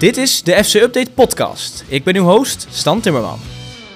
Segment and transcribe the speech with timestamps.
[0.00, 1.84] Dit is de FC Update podcast.
[1.88, 3.38] Ik ben uw host, Stan Timmerman.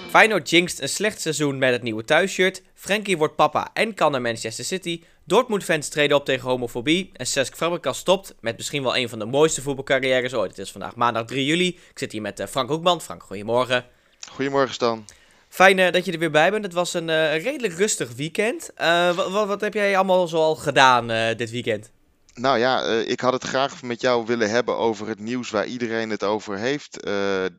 [0.08, 2.62] Feyenoord jinxt een slecht seizoen met het nieuwe thuisshirt.
[2.74, 5.03] Frankie wordt papa en kan naar Manchester City.
[5.25, 7.11] Dortmund-fans treden op tegen homofobie.
[7.12, 10.51] En Cesc Fabregas stopt met misschien wel een van de mooiste voetbalcarrières ooit.
[10.51, 11.69] Het is vandaag maandag 3 juli.
[11.69, 13.00] Ik zit hier met eh, Frank Hoekman.
[13.00, 13.84] Frank, goedemorgen.
[14.30, 15.04] Goedemorgen Stan.
[15.48, 16.64] Fijn uh, dat je er weer bij bent.
[16.64, 18.70] Het was een uh, redelijk rustig weekend.
[19.14, 21.91] wat, wat, heb jij allemaal zoal gedaan dit weekend?
[22.34, 26.10] Nou ja, ik had het graag met jou willen hebben over het nieuws waar iedereen
[26.10, 27.06] het over heeft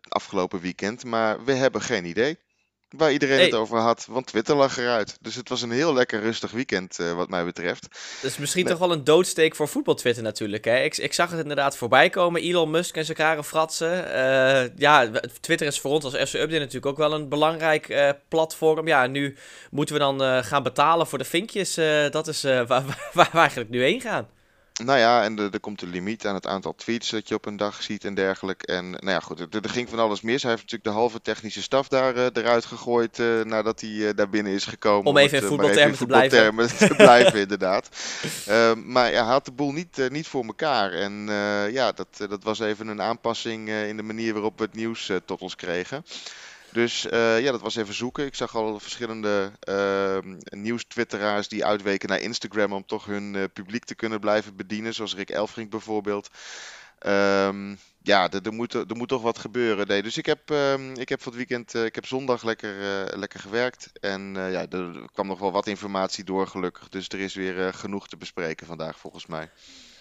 [0.08, 1.05] afgelopen weekend.
[1.05, 2.38] Maar we hebben geen idee
[2.98, 5.17] waar iedereen het over had, want Twitter lag eruit.
[5.22, 7.88] Dus het was een heel lekker rustig weekend uh, wat mij betreft.
[8.22, 10.66] Is misschien toch wel een doodsteek voor voetbal-Twitter natuurlijk.
[10.66, 10.80] Hè?
[10.80, 14.05] Ik, ik zag het inderdaad voorbij komen, Elon Musk en zijn rare fratsen.
[14.08, 18.09] Uh, ja, Twitter is voor ons als FC Update natuurlijk ook wel een belangrijk uh,
[18.28, 18.88] platform.
[18.88, 19.38] Ja, nu
[19.72, 21.73] moeten we dan gaan betalen voor de vinkjes.
[22.12, 24.28] dat is waar, waar, waar we eigenlijk nu heen gaan.
[24.84, 27.58] Nou ja, en er, komt een limiet aan het aantal tweets dat je op een
[27.58, 28.66] dag ziet en dergelijke.
[28.66, 30.42] En nou ja, goed, er, er ging van alles mis.
[30.42, 34.09] Hij heeft natuurlijk de halve technische staf daar uh, eruit gegooid uh, nadat hij uh,
[34.16, 35.06] daar binnen is gekomen.
[35.06, 36.67] Om even in voetbaltermen te blijven.
[36.88, 37.90] te blijven, inderdaad.
[38.45, 40.92] Ehm, maar ja, hij had de boel niet, niet voor elkaar.
[40.92, 41.26] En
[41.72, 45.42] ja, dat, dat was even een aanpassing in de manier waarop we het nieuws tot
[45.42, 46.06] ons kregen.
[46.76, 48.26] Dus uh, ja, dat was even zoeken.
[48.26, 50.18] Ik zag al verschillende uh,
[50.50, 55.16] nieuws-twitteraars die uitweken naar Instagram om toch hun uh, publiek te kunnen blijven bedienen, zoals
[55.16, 56.30] Rick Elfrink bijvoorbeeld.
[57.06, 59.88] Um, ja, er, er, moet, er moet toch wat gebeuren.
[59.88, 62.73] Nee, dus ik heb, um, ik heb voor het weekend, ik heb zondag lekker,
[63.17, 63.92] lekker gewerkt.
[64.00, 66.89] En ja, er kwam nog wel wat informatie door gelukkig.
[66.89, 69.50] Dus er is weer genoeg te bespreken vandaag volgens mij.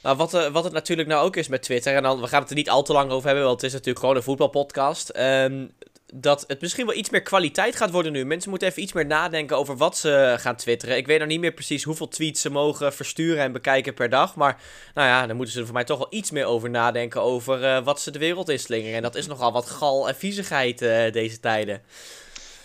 [0.03, 2.51] Nou, wat, wat het natuurlijk nou ook is met Twitter, en dan, we gaan het
[2.51, 5.17] er niet al te lang over hebben, want het is natuurlijk gewoon een voetbalpodcast.
[5.17, 5.73] Um,
[6.17, 8.25] dat het misschien wel iets meer kwaliteit gaat worden nu.
[8.25, 10.97] Mensen moeten even iets meer nadenken over wat ze gaan twitteren.
[10.97, 14.35] Ik weet nog niet meer precies hoeveel tweets ze mogen versturen en bekijken per dag.
[14.35, 14.61] Maar
[14.95, 17.63] nou ja, dan moeten ze er voor mij toch wel iets meer over nadenken over
[17.63, 18.97] uh, wat ze de wereld inslingeren.
[18.97, 21.83] En dat is nogal wat gal en viezigheid uh, deze tijden.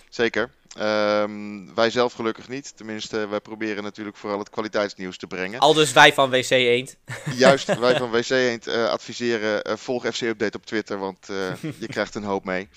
[0.10, 0.50] Zeker.
[0.80, 2.78] Um, wij zelf gelukkig niet.
[2.78, 5.60] Tenminste, wij proberen natuurlijk vooral het kwaliteitsnieuws te brengen.
[5.60, 6.96] Al dus wij van WC Eend.
[7.36, 11.38] Juist, wij van WC Eend uh, adviseren uh, volg FC Update op Twitter, want uh,
[11.80, 12.70] je krijgt een hoop mee.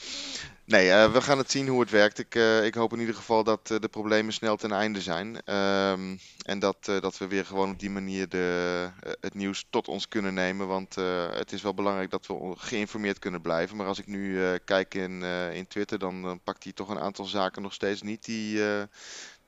[0.65, 2.19] Nee, uh, we gaan het zien hoe het werkt.
[2.19, 5.55] Ik, uh, ik hoop in ieder geval dat uh, de problemen snel ten einde zijn.
[5.56, 8.89] Um, en dat, dat we weer gewoon op die manier de,
[9.21, 10.67] het nieuws tot ons kunnen nemen.
[10.67, 10.95] Want
[11.34, 13.77] het is wel belangrijk dat we geïnformeerd kunnen blijven.
[13.77, 17.25] Maar als ik nu kijk in, in Twitter, dan, dan pakt hij toch een aantal
[17.25, 18.62] zaken nog steeds niet die,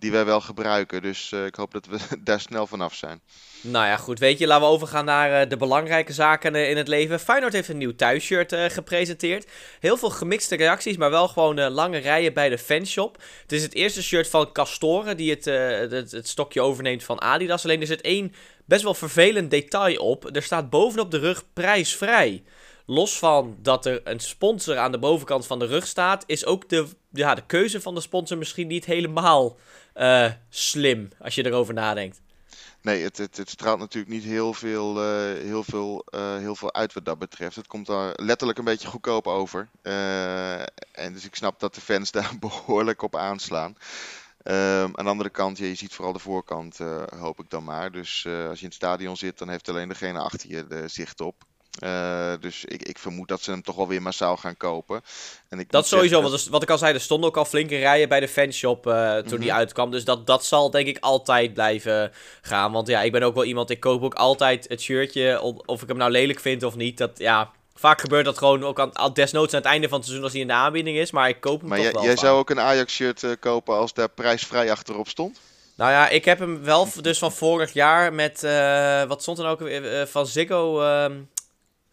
[0.04, 1.02] die wij wel gebruiken.
[1.02, 3.20] Dus uh, ik hoop dat we daar snel vanaf zijn.
[3.60, 4.18] Nou ja, goed.
[4.18, 7.20] Weet je, laten we overgaan naar uh, de belangrijke zaken uh, in het leven.
[7.20, 9.50] Feyenoord heeft een nieuw thuisshirt gepresenteerd.
[9.80, 13.22] Heel veel gemixte reacties, maar wel gewoon lange rijen bij de fanshop.
[13.42, 15.44] Het is het eerste shirt van Castoren die het,
[15.90, 17.64] het, het, stokje overneemt van Adidas.
[17.64, 18.32] Alleen er zit één
[18.64, 20.36] best wel vervelend detail op.
[20.36, 22.42] Er staat bovenop de rug prijsvrij.
[22.86, 26.68] Los van dat er een sponsor aan de bovenkant van de rug staat, is ook
[26.68, 29.56] de, ja, de keuze van de sponsor misschien niet helemaal
[29.94, 32.22] uh, slim, als je erover nadenkt.
[32.80, 36.74] Nee, het, het, het straalt natuurlijk niet heel veel, uh, heel, veel, uh, heel veel
[36.74, 37.56] uit wat dat betreft.
[37.56, 39.68] Het komt daar letterlijk een beetje goedkoop over.
[40.92, 43.76] en dus ik snap dat de fans daar behoorlijk op aanslaan.
[44.46, 44.54] Um,
[44.96, 46.78] aan de andere kant, ja, je ziet vooral de voorkant,
[47.18, 47.92] hoop ik dan maar.
[47.92, 51.20] Dus als je in het stadion zit, dan heeft alleen degene achter je de zicht
[51.20, 51.44] op.
[51.82, 55.02] Uh, dus ik, ik, vermoed dat ze hem toch wel weer massaal gaan kopen.
[55.48, 56.30] En ik dat sowieso, zeggen...
[56.30, 59.14] want wat ik al zei, er stonden ook al flinke rijen bij de fanshop uh,
[59.14, 59.40] toen mm -hmm.
[59.40, 59.90] die uitkwam.
[59.90, 62.72] Dus dat, dat zal denk ik altijd blijven gaan.
[62.72, 65.88] Want ja, ik ben ook wel iemand, ik koop ook altijd het shirtje, of ik
[65.88, 66.98] hem nou lelijk vind of niet.
[66.98, 70.24] Dat ja, Vaak gebeurt dat gewoon ook aan, desnoods aan het einde van het seizoen
[70.24, 71.10] als hij in de aanbieding is.
[71.10, 72.04] Maar ik koop hem maar toch jij, wel.
[72.04, 75.40] jij zou ook een Ajax-shirt uh, kopen als daar prijsvrij achterop stond?
[75.76, 79.46] Nou ja, ik heb hem wel dus van vorig jaar met, uh, wat stond er
[79.46, 81.06] ook uh, van Ziggo, uh,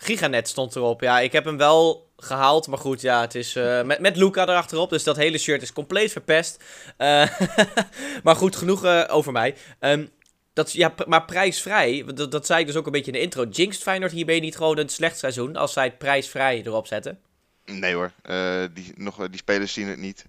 [0.03, 1.01] Giganet stond erop.
[1.01, 2.67] Ja, ik heb hem wel gehaald.
[2.67, 4.89] Maar goed, ja, het is uh, met, met Luca erachterop.
[4.89, 6.63] Dus dat hele shirt is compleet verpest.
[6.97, 7.27] Uh,
[8.23, 9.55] maar goed, genoeg uh, over mij.
[9.79, 10.09] Um,
[10.53, 13.45] dat, ja, maar prijsvrij, dat, dat zei ik dus ook een beetje in de intro.
[13.45, 17.19] Jinxed Feyenoord hierbij niet gewoon een slecht seizoen als zij het prijsvrij erop zetten?
[17.65, 18.11] Nee hoor,
[18.73, 20.25] die, nog, die spelers zien het niet.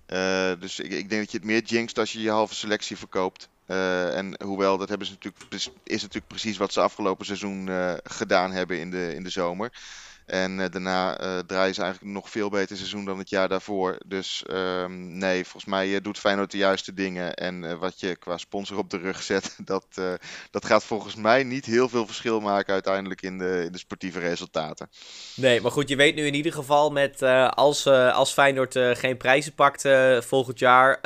[0.61, 3.49] dus ik, ik, denk dat je het meer jinxt als je je halve selectie verkoopt.
[3.67, 5.45] Uh, en hoewel, dat hebben ze natuurlijk,
[5.85, 9.73] is natuurlijk precies wat ze afgelopen seizoen uh, gedaan hebben in de, in de zomer.
[10.27, 11.17] En uh, daarna
[11.47, 13.99] draaien ze eigenlijk nog veel beter seizoen dan het jaar daarvoor.
[14.07, 17.35] Dus um, nee, volgens mij doet Feyenoord de juiste dingen.
[17.35, 19.87] En wat je qua sponsor op de rug zet, dat,
[20.51, 24.19] dat gaat volgens mij niet heel veel verschil maken uiteindelijk in de, in de sportieve
[24.19, 24.91] resultaten.
[25.35, 27.23] Nee, maar goed, je weet nu in ieder geval met
[27.55, 31.01] als, als Feyenoord geen prijzen pakt volgend jaar,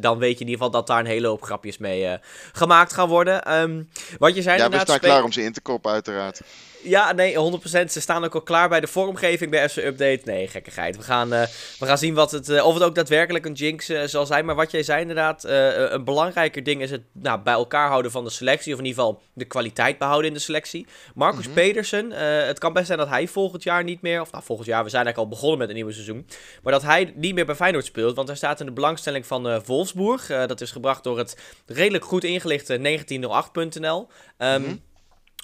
[0.00, 2.18] dan weet je in ieder geval dat daar een hele hoop grapjes mee
[2.52, 3.52] gemaakt gaan worden.
[3.52, 6.40] Um, wat je zei ja, we staan klaar om ze in te koppen uiteraard.
[6.82, 7.90] Ja, nee, 100%.
[7.90, 10.20] Ze staan ook al klaar bij de vormgeving bij FC Update.
[10.24, 10.96] Nee, gekkigheid.
[10.96, 11.42] We gaan, uh,
[11.78, 14.44] we gaan zien wat het, uh, of het ook daadwerkelijk een jinx uh, zal zijn.
[14.44, 18.24] Maar wat jij zei inderdaad, een belangrijker ding is het nou, bij elkaar houden van
[18.24, 18.72] de selectie.
[18.72, 20.86] Of in ieder geval de kwaliteit behouden in de selectie.
[21.14, 22.10] Marcus mm Pedersen,
[22.46, 24.20] het kan best zijn dat hij volgend jaar niet meer...
[24.20, 26.26] Of nou, volgend jaar, we zijn eigenlijk al begonnen met een nieuwe seizoen.
[26.62, 28.16] Maar dat hij niet meer bij Feyenoord speelt.
[28.16, 30.26] Want hij staat in de belangstelling van Wolfsburg.
[30.26, 31.36] dat is gebracht door het
[31.66, 34.08] redelijk goed ingelichte 1908.nl.
[34.38, 34.90] Um, mm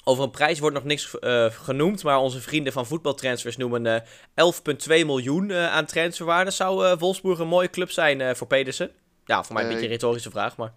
[0.03, 3.95] over een prijs wordt nog niks uh, genoemd, maar onze vrienden van voetbaltransfers noemen uh,
[4.33, 4.53] eh,
[5.01, 6.51] 11,2 miljoen uh, aan transferwaarde.
[6.51, 8.91] Zou Wolfsburg een mooie club zijn voor Pedersen?
[9.25, 10.73] Ja, voor mij een beetje een retorische vraag, maar...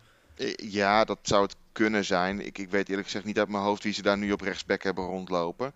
[0.56, 2.46] Ja, dat zou het kunnen zijn.
[2.46, 4.82] Ik, ik weet eerlijk gezegd niet uit mijn hoofd wie ze daar nu op rechtsback
[4.82, 5.74] hebben rondlopen.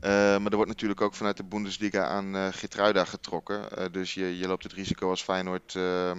[0.00, 3.92] maar er wordt natuurlijk ook vanuit de Bundesliga aan uh, Gitruida getrokken.
[3.92, 6.18] dus je, je loopt het risico als Feyenoord ehm,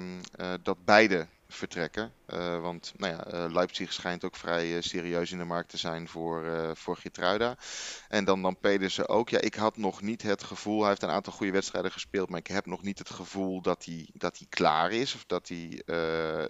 [0.64, 2.12] dat beide vertrekken.
[2.36, 5.78] Uh, want nou ja, uh, Leipzig schijnt ook vrij uh, serieus in de markt te
[5.78, 7.56] zijn voor, voor Gitruida.
[8.08, 9.30] En dan, dan Pedersen ook.
[9.30, 12.40] Ja, ik had nog niet het gevoel, hij heeft een aantal goede wedstrijden gespeeld, maar
[12.40, 15.16] ik heb nog niet het gevoel dat hij, dat hij klaar is.
[15.16, 15.82] Of dat, hij,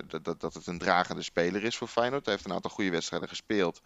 [0.07, 2.25] dat, dat, dat het een dragende speler is voor Feyenoord.
[2.25, 3.81] Hij heeft een aantal goede wedstrijden gespeeld.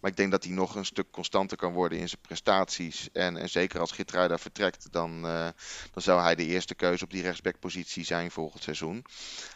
[0.00, 3.08] Maar ik denk dat hij nog een stuk constanter kan worden in zijn prestaties.
[3.12, 7.22] En, en zeker als Gitruida vertrekt, dan, dan zou hij de eerste keuze op die
[7.22, 9.04] rechtsbackpositie zijn volgend seizoen.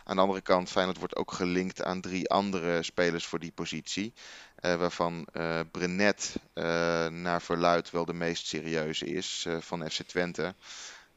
[0.05, 4.12] Aan de andere kant, Feyenoord wordt ook gelinkt aan drie andere spelers voor die positie.
[4.60, 6.64] Uh, waarvan uh, Brenet uh,
[7.06, 10.54] naar verluid wel de meest serieuze is van FC Twente.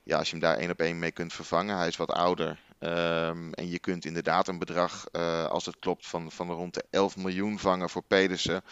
[0.03, 1.77] Ja, als je hem daar één op één mee kunt vervangen.
[1.77, 2.59] Hij is wat ouder.
[2.79, 5.11] Um, en je kunt inderdaad een bedrag,
[5.49, 8.63] als het klopt, van, van rond de 11 miljoen vangen voor Pedersen.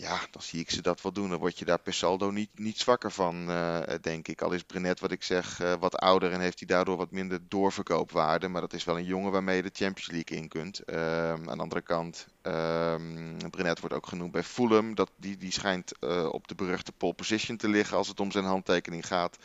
[0.00, 1.30] Ja, dan zie ik ze dat wel doen.
[1.30, 4.42] Dan word je daar per saldo niet, niet zwakker van, uh, denk ik.
[4.42, 7.38] Al is Brenet, wat ik zeg, uh, wat ouder en heeft hij daardoor wat minder
[7.48, 8.48] doorverkoopwaarde.
[8.48, 10.80] Maar dat is wel een jongen waarmee je de Champions League in kunt.
[10.86, 14.94] Uh, aan de andere kant, ehm, Brenet wordt ook genoemd bij Fulham.
[14.94, 18.30] Dat, die, die schijnt eh, op de beruchte pole position te liggen als het om
[18.30, 19.36] zijn handtekening gaat.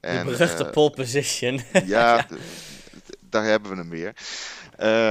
[0.00, 1.60] En, de beruchte pole position.
[1.84, 2.26] ja,
[3.30, 4.14] daar hebben we hem weer.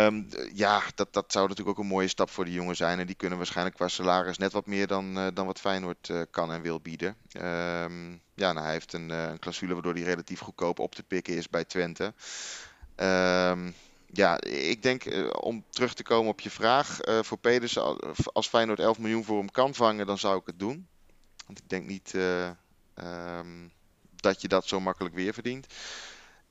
[0.06, 3.00] Um, ja, dat, dat zou natuurlijk ook een mooie stap voor die jongen zijn.
[3.00, 6.22] En die kunnen waarschijnlijk qua salaris net wat meer dan, uh, dan wat Feyenoord uh,
[6.32, 7.16] kan en wil bieden.
[7.34, 11.04] Um, ja, nou, hij heeft een, uh, een clausule waardoor hij relatief goedkoop op te
[11.04, 12.14] pikken is bij Twente.
[12.96, 13.74] Um,
[14.12, 15.04] ja, ik denk
[15.42, 16.98] om terug te komen op je vraag.
[17.22, 18.00] voor Pedersen,
[18.34, 20.88] als Feyenoord 11 miljoen voor hem kan vangen, dan zou ik het doen.
[21.46, 22.14] Want ik denk niet
[24.16, 25.68] dat je dat zo makkelijk weer verdient.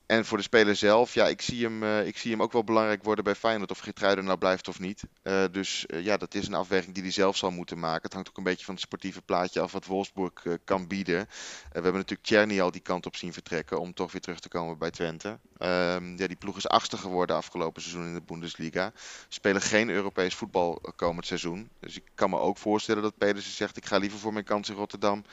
[0.09, 2.63] En voor de speler zelf, ja, ik zie hem, uh, ik zie hem ook wel
[2.63, 3.71] belangrijk worden bij Feyenoord.
[3.71, 5.03] Of Geertruiden nou blijft of niet.
[5.23, 8.03] Uh, dus uh, ja, dat is een afweging die hij zelf zal moeten maken.
[8.03, 10.33] Het hangt ook een beetje van het sportieve plaatje af wat Wolfsburg
[10.63, 11.17] kan bieden.
[11.17, 14.49] we hebben natuurlijk Tjerni al die kant op zien vertrekken om toch weer terug te
[14.49, 15.39] komen bij Twente.
[15.57, 18.91] Ehm, ja, die ploeg is achtste geworden afgelopen seizoen in de Bundesliga.
[19.27, 21.69] Spelen geen Europees voetbal komend seizoen.
[21.79, 24.69] Dus ik kan me ook voorstellen dat Pedersen zegt ik ga liever voor mijn kans
[24.69, 25.23] in Rotterdam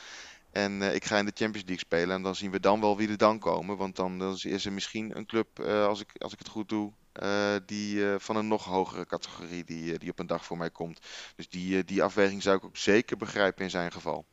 [0.56, 2.16] en uh, ik ga in de Champions League spelen.
[2.16, 3.76] En dan zien we dan wel wie er dan komen.
[3.76, 6.92] Want dan, is er misschien een club, uh, als, ik, als ik het goed doe,
[7.22, 11.00] uh, die van een nog hogere categorie die, die op een dag voor mij komt.
[11.36, 14.24] Dus die, die afweging zou ik ook zeker begrijpen in zijn geval.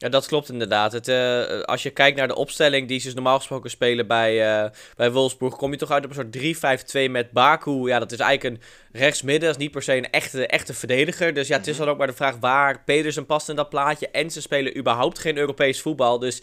[0.00, 0.92] Ja, dat klopt inderdaad.
[0.92, 4.62] Het, uh, als je kijkt naar de opstelling die ze dus normaal gesproken spelen bij,
[4.64, 7.70] uh, bij Wolfsburg, kom je toch uit op een soort 3-5-2 met Baku.
[7.70, 8.62] Ja, dat is eigenlijk een
[9.00, 11.34] rechtsmidden, dat is niet per se een echte, echte verdediger.
[11.34, 11.82] Dus ja, het is mhm.
[11.82, 14.10] dan ook maar de vraag waar Pedersen past in dat plaatje.
[14.10, 16.18] En ze spelen überhaupt geen Europees voetbal.
[16.18, 16.42] Dus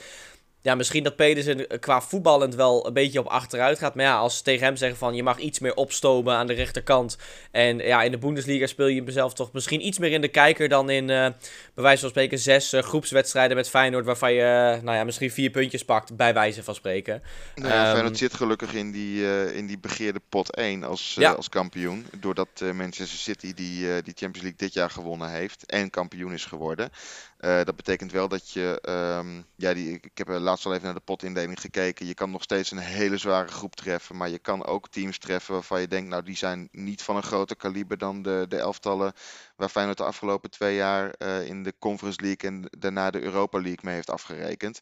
[0.67, 3.95] ja, misschien dat Pedersen qua voetballend wel een beetje op achteruit gaat.
[3.95, 6.53] Maar ja, als ze tegen hem zeggen van je mag iets meer opstomen aan de
[6.53, 7.17] rechterkant.
[7.51, 10.69] En ja, in de Bundesliga speel je mezelf toch misschien iets meer in de kijker
[10.69, 14.05] dan in, uh, bij wijze van spreken, zes uh, groepswedstrijden met Feyenoord.
[14.05, 14.41] Waarvan je,
[14.77, 17.21] uh, nou ja, misschien vier puntjes pakt, bij wijze van spreken.
[17.55, 21.31] Nou ja, um, Feyenoord zit gelukkig in die, in die begeerde pot 1 als, ja.
[21.31, 22.05] als kampioen.
[22.19, 26.89] Doordat Manchester City die, die Champions League dit jaar gewonnen heeft en kampioen is geworden.
[27.37, 28.81] Dat betekent wel dat je,
[29.19, 32.05] um, ja, die, ik heb laatst al even naar de potindeling gekeken.
[32.05, 35.53] Je kan nog steeds een hele zware groep treffen, maar je kan ook teams treffen
[35.53, 39.13] waarvan je denkt, nou die zijn niet van een groter kaliber dan de, de elftallen
[39.55, 43.57] waar Feyenoord de afgelopen twee jaar uh, in de Conference League en daarna de Europa
[43.57, 44.79] League mee heeft afgerekend.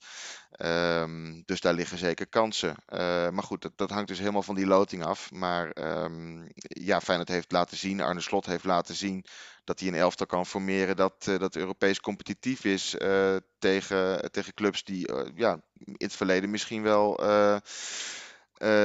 [0.62, 2.76] Um, dus daar liggen zeker kansen.
[2.90, 2.98] Uh,
[3.30, 5.32] maar goed, dat, dat, hangt dus helemaal van die loting af.
[5.32, 5.72] Maar
[6.04, 9.26] um, ja, Feyenoord heeft laten zien, Arne Slot heeft laten zien
[9.66, 14.54] dat hij een elftal kan formeren dat, uh, dat Europees competitief is uh, tegen, tegen
[14.54, 17.16] clubs die uh, ja, in het verleden misschien wel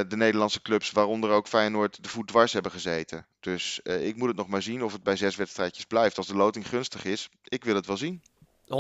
[0.09, 3.27] de Nederlandse clubs, waaronder ook Feyenoord, de voet dwars hebben gezeten.
[3.41, 6.17] Dus ik moet het nog maar zien of het bij zes wedstrijdjes blijft.
[6.17, 8.23] Als de loting gunstig is, ik wil het wel zien.
[8.71, 8.73] 100%.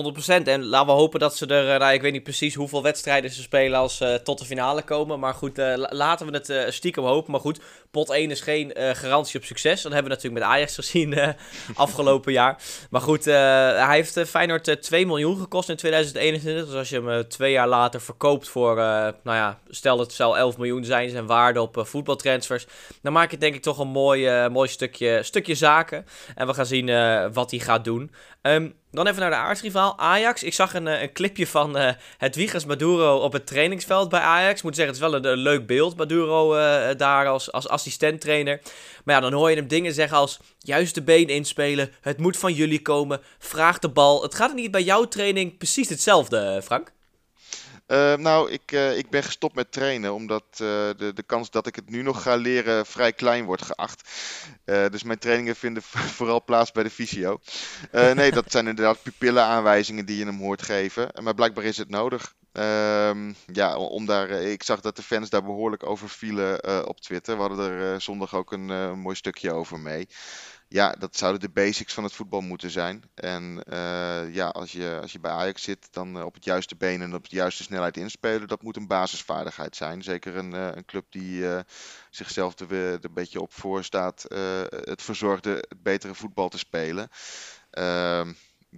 [0.45, 3.43] En laten we hopen dat ze er, nou, ik weet niet precies hoeveel wedstrijden ze
[3.43, 5.19] spelen als ze tot de finale komen.
[5.19, 7.31] Maar goed, laten we het stiekem hopen.
[7.31, 9.83] Maar goed, pot 1 is geen garantie op succes.
[9.83, 11.35] Dat hebben we natuurlijk met Ajax gezien
[11.75, 12.63] afgelopen jaar.
[12.91, 16.67] Maar goed, hij heeft Feyenoord 2 miljoen gekost in 2021.
[16.67, 20.37] Dus als je hem twee jaar later verkoopt voor, nou ja, stel dat het zou
[20.37, 22.67] 11 miljoen zijn, zijn waarde op voetbaltransfers.
[23.03, 26.07] Dan maak je denk ik toch een mooi, mooi stukje, stukje zaken.
[26.35, 26.87] En we gaan zien
[27.33, 28.11] wat hij gaat doen.
[28.43, 30.43] Um, dan even naar de aardsrivaal Ajax.
[30.43, 34.21] Ik zag een, eh, een clipje van uh, het Wiegers Maduro op het trainingsveld bij
[34.21, 34.59] Ajax.
[34.59, 35.97] Ik moet zeggen, het is wel een, leuk beeld.
[35.97, 38.61] Maduro uh, daar als, als assistent-trainer.
[39.05, 40.41] Maar ja, dan hoor je hem dingen zeggen als...
[40.59, 44.23] Juist de been inspelen, het moet van jullie komen, vraag de bal.
[44.23, 46.93] Het gaat niet bij jouw training precies hetzelfde, Frank?
[47.91, 50.59] Uh, nou, ik, uh, ik ben gestopt met trainen omdat uh,
[50.97, 54.09] de, de kans dat ik het nu nog ga leren vrij klein wordt geacht.
[54.65, 55.83] dus mijn trainingen vinden
[56.17, 57.41] vooral plaats bij de fysio.
[57.93, 61.11] nee, dat zijn inderdaad pupillenaanwijzingen die je hem hoort geven.
[61.23, 62.35] Maar blijkbaar is het nodig.
[62.53, 67.35] Ehm, ja, om daar, ik zag dat de fans daar behoorlijk over vielen op Twitter.
[67.35, 70.09] We hadden er zondag ook een mooi stukje over mee
[70.73, 73.03] ja, dat zouden de basics van het voetbal moeten zijn.
[73.15, 76.77] En uh, ja, als je, als je bij Ajax zit, dan uh, op het juiste
[76.77, 80.03] been en op de juiste snelheid inspelen, dat moet een basisvaardigheid zijn.
[80.03, 81.45] Zeker een, uh, een club die
[82.11, 84.25] zichzelf er een beetje op voor staat,
[84.69, 87.09] het verzorgde, het betere voetbal te spelen.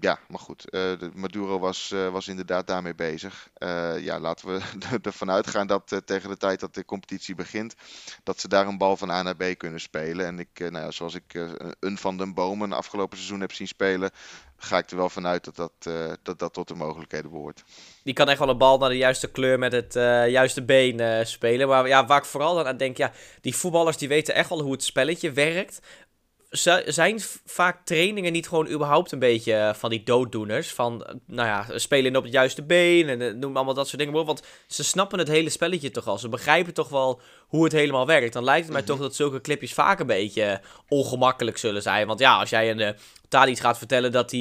[0.01, 3.49] Ja, maar goed, uh, Maduro was, uh, was inderdaad daarmee bezig.
[3.59, 4.61] Uh, ja, laten we
[5.03, 7.75] ervan uitgaan dat tegen de tijd dat de competitie begint,
[8.23, 10.27] dat ze daar een bal van A naar B kunnen spelen.
[10.27, 11.35] En ik, nou ja, zoals ik
[11.81, 14.11] een van de bomen afgelopen seizoen heb zien spelen,
[14.57, 15.73] ga ik er wel vanuit dat dat,
[16.23, 17.65] dat, dat tot de mogelijkheden behoort.
[18.03, 19.93] Die kan echt wel een bal naar de juiste kleur met het
[20.31, 21.69] juiste been spelen.
[21.69, 24.73] Maar ja, waar ik vooral aan denk, ja, die voetballers die weten echt wel hoe
[24.73, 25.81] het spelletje werkt
[26.87, 30.73] zijn vaak trainingen niet gewoon überhaupt een beetje eh, van die dooddoeners?
[30.73, 33.99] Van, eh, nou ja, spelen op het juiste been en eh, noem allemaal dat soort
[33.99, 34.25] dingen.
[34.25, 36.18] Want ze snappen het hele spelletje toch al.
[36.18, 38.32] Ze begrijpen toch wel hoe het helemaal werkt.
[38.32, 38.90] Dan lijkt het mij mhm.
[38.90, 42.06] toch dat zulke clipjes vaak een beetje ongemakkelijk zullen zijn.
[42.06, 42.88] Want ja, als jij een uh,
[43.28, 44.40] Tadic gaat vertellen dat hij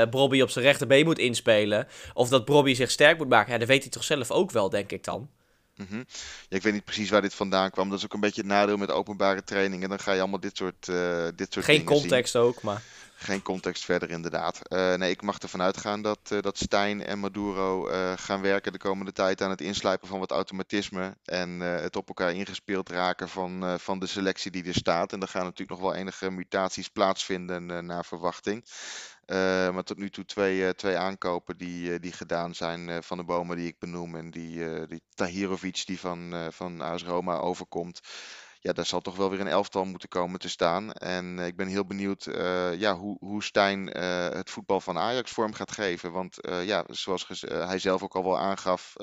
[0.00, 1.86] uh, Brobby op zijn rechterbeen moet inspelen...
[2.14, 4.70] of dat Brobby zich sterk moet maken, ja, dat weet hij toch zelf ook wel,
[4.70, 5.28] denk ik dan.
[5.80, 6.02] Mhm.
[6.48, 7.88] ja, ik weet niet precies waar dit vandaan kwam.
[7.88, 9.88] Dat is ook een beetje het nadeel met openbare trainingen.
[9.88, 12.82] Dan ga je allemaal dit soort, uh, dit soort Geen context ook, maar...
[13.22, 14.60] Geen context verder, inderdaad.
[14.68, 18.78] Uh, nee, ik mag ervan uitgaan dat, uh, dat Stijn en Maduro gaan werken de
[18.78, 21.16] komende tijd aan het inslijpen van wat automatisme.
[21.24, 25.12] En het op elkaar ingespeeld raken van, van de selectie die er staat.
[25.12, 28.64] En er gaan natuurlijk nog wel enige mutaties plaatsvinden naar verwachting.
[29.30, 29.36] Uh,
[29.70, 33.24] maar tot nu toe twee, uh, twee aankopen die, uh, die gedaan zijn van de
[33.24, 34.16] bomen die ik benoem.
[34.16, 38.00] En die, die Tahirovic die van, van AS Roma overkomt.
[38.60, 40.92] Ja, daar zal toch wel weer een elftal moeten komen te staan.
[40.92, 42.24] En ik ben heel benieuwd
[42.78, 43.86] ja, hoe, hoe Stijn
[44.36, 46.12] het voetbal van Ajax vorm gaat geven.
[46.12, 48.94] Want ja, zoals hij zelf ook al wel aangaf.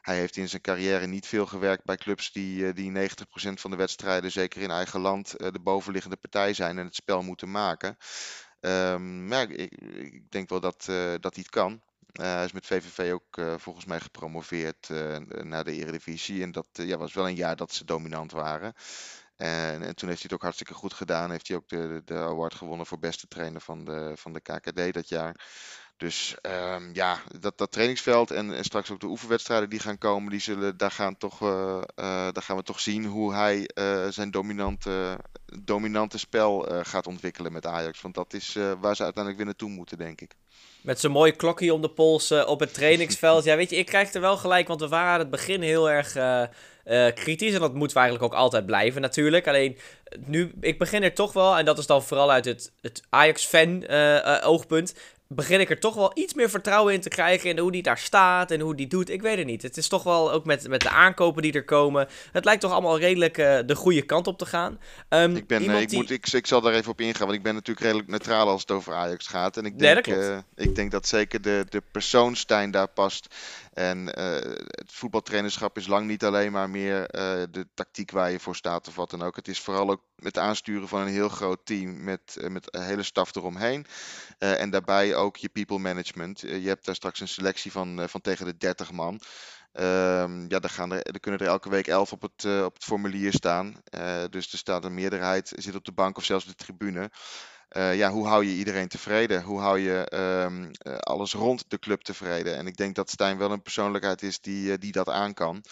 [0.00, 3.02] Hij heeft in zijn carrière niet veel gewerkt bij clubs die, die 90%
[3.34, 7.50] van de wedstrijden, zeker in eigen land, de bovenliggende partij zijn en het spel moeten
[7.50, 7.96] maken.
[8.66, 11.72] Um, maar ik, ik, denk wel dat, uh, dat hij het kan.
[11.72, 14.88] Uh, hij is met VVV ook uh, volgens mij gepromoveerd
[15.42, 16.42] naar de Eredivisie.
[16.42, 18.74] En dat ja, was wel een jaar dat ze dominant waren.
[19.36, 21.30] En, en, toen heeft hij het ook hartstikke goed gedaan.
[21.30, 24.94] Heeft hij ook de, de award gewonnen voor beste trainer van de, van de KKD
[24.94, 25.46] dat jaar.
[25.96, 30.30] Dus um, ja, dat, dat trainingsveld en, en, straks ook de oefenwedstrijden die gaan komen,
[30.30, 31.82] die zullen, daar, gaan toch, uh, uh,
[32.32, 35.18] daar gaan we toch zien hoe hij uh, zijn dominante,
[35.62, 38.00] dominante spel gaat ontwikkelen met Ajax.
[38.00, 40.34] Want dat is waar ze uiteindelijk weer naartoe moeten, denk ik.
[40.80, 43.44] Met zo'n mooi klokje om de pols op het trainingsveld.
[43.44, 45.90] ja, weet je, ik krijg er wel gelijk, want we waren aan het begin heel
[45.90, 46.12] erg
[47.14, 47.54] kritisch.
[47.54, 49.48] En dat moeten we eigenlijk ook altijd blijven natuurlijk.
[49.48, 49.78] Alleen
[50.26, 53.88] nu, ik begin er toch wel, en dat is dan vooral uit het, het Ajax-fan
[54.42, 54.94] oogpunt
[55.28, 57.98] begin ik er toch wel iets meer vertrouwen in te krijgen in hoe die daar
[57.98, 59.10] staat en hoe die doet.
[59.10, 59.62] Ik weet het niet.
[59.62, 62.08] Het is toch wel ook met, met de aankopen die er komen.
[62.32, 64.80] Het lijkt toch allemaal redelijk uh, de goede kant op te gaan.
[65.08, 65.98] Um, ik, ben, uh, ik, die...
[65.98, 68.60] moet, ik, ik zal daar even op ingaan, want ik ben natuurlijk redelijk neutraal als
[68.60, 69.56] het over Ajax gaat.
[69.56, 73.34] En ik denk, nee, uh, ik denk dat zeker de, de persoon Stijn daar past.
[73.74, 77.06] En het voetbaltrainerschap is lang niet alleen maar meer
[77.50, 79.36] de tactiek waar je voor staat of wat dan ook.
[79.36, 83.02] Het is vooral ook het aansturen van een heel groot team met, met een hele
[83.02, 83.86] staf eromheen.
[84.38, 86.42] en daarbij ook je people management.
[86.42, 89.20] Eh, je hebt daar straks een selectie van, eh, van tegen de 30 man.
[89.72, 92.84] Um, ja, dan, gaan er, er kunnen er elke week 11 op het, op het
[92.84, 93.82] formulier staan.
[94.30, 97.10] Dus er staat een meerderheid, zit op de bank of zelfs de tribune.
[97.76, 99.42] Uh, ja, hoe hou je iedereen tevreden?
[99.42, 100.12] Hoe hou je
[100.44, 102.56] um, alles rond de club tevreden?
[102.56, 105.64] En ik denk dat Stijn wel een persoonlijkheid is die, die dat aan kan.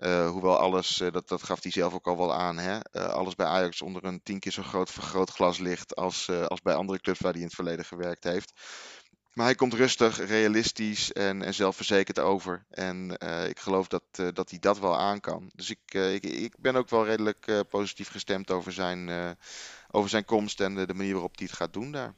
[0.00, 2.80] Hoewel alles, dat, dat gaf hij zelf ook al wel aan, hè?
[2.92, 7.00] Alles bij Ajax onder een tien keer zo groot vergrootglas ligt als, als bij andere
[7.00, 8.52] clubs waar hij in het verleden gewerkt heeft.
[9.32, 12.64] Maar hij komt rustig, realistisch en, en zelfverzekerd over.
[12.70, 13.10] En
[13.48, 15.50] ik geloof dat, dat hij dat wel aan kan.
[15.54, 19.36] Dus ik, ik, ik ben ook wel redelijk positief gestemd over zijn,
[19.90, 22.14] over zijn komst en de, manier waarop hij het gaat doen daar.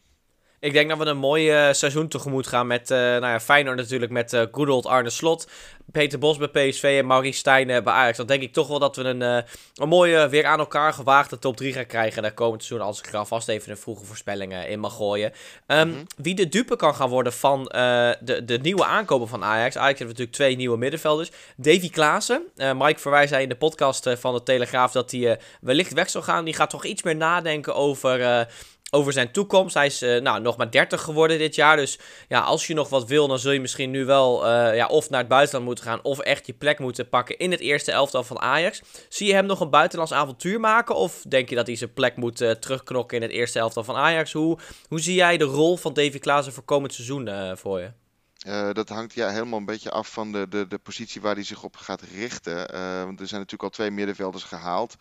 [0.60, 3.76] Ik denk dat we een mooi uh, seizoen tegemoet gaan met uh, nou ja, Feyenoord
[3.76, 5.48] natuurlijk met uh, good old Arne Slot.
[5.92, 8.16] Peter Bos bij PSV en Maurice Stijn bij Ajax.
[8.16, 11.56] Dan denk ik toch wel dat we een, een mooie, weer aan elkaar gewaagde top
[11.56, 12.22] 3 gaan krijgen.
[12.22, 15.32] Daar komend seizoen als ik er alvast even een vroege voorspellingen in mag gooien.
[15.66, 19.76] Um, Wie de dupe kan gaan worden van de, de nieuwe aankopen van Ajax.
[19.76, 21.30] Ajax heeft natuurlijk twee nieuwe middenvelders.
[21.56, 22.42] Davy Klaassen.
[22.56, 26.44] Mike Verwij zei in de podcast van de Telegraaf dat hij wellicht weg zou gaan.
[26.44, 28.46] Die gaat toch iets meer nadenken over
[28.90, 29.74] over zijn toekomst.
[29.74, 31.76] Hij is uh, nou, nog maar 30 geworden dit jaar.
[31.76, 34.86] Dus ja, als je nog wat wil, dan zul je misschien nu wel uh, ja,
[34.86, 36.02] of naar het buitenland moeten gaan.
[36.02, 38.82] Of echt je plek moeten pakken in het eerste elftal van Ajax.
[39.08, 40.94] Zie je hem nog een buitenlands avontuur maken?
[40.94, 43.96] Of denk je dat hij zijn plek moet uh, terugknokken in het eerste elftal van
[43.96, 44.32] Ajax?
[44.32, 47.90] Hoe, hoe zie jij de rol van Davy Klaassen voor komend seizoen voor je?
[48.72, 51.62] Dat hangt ja helemaal een beetje af van de, de, de positie waar hij zich
[51.62, 52.56] op gaat richten.
[53.06, 54.96] Want er zijn natuurlijk al twee middenvelders gehaald.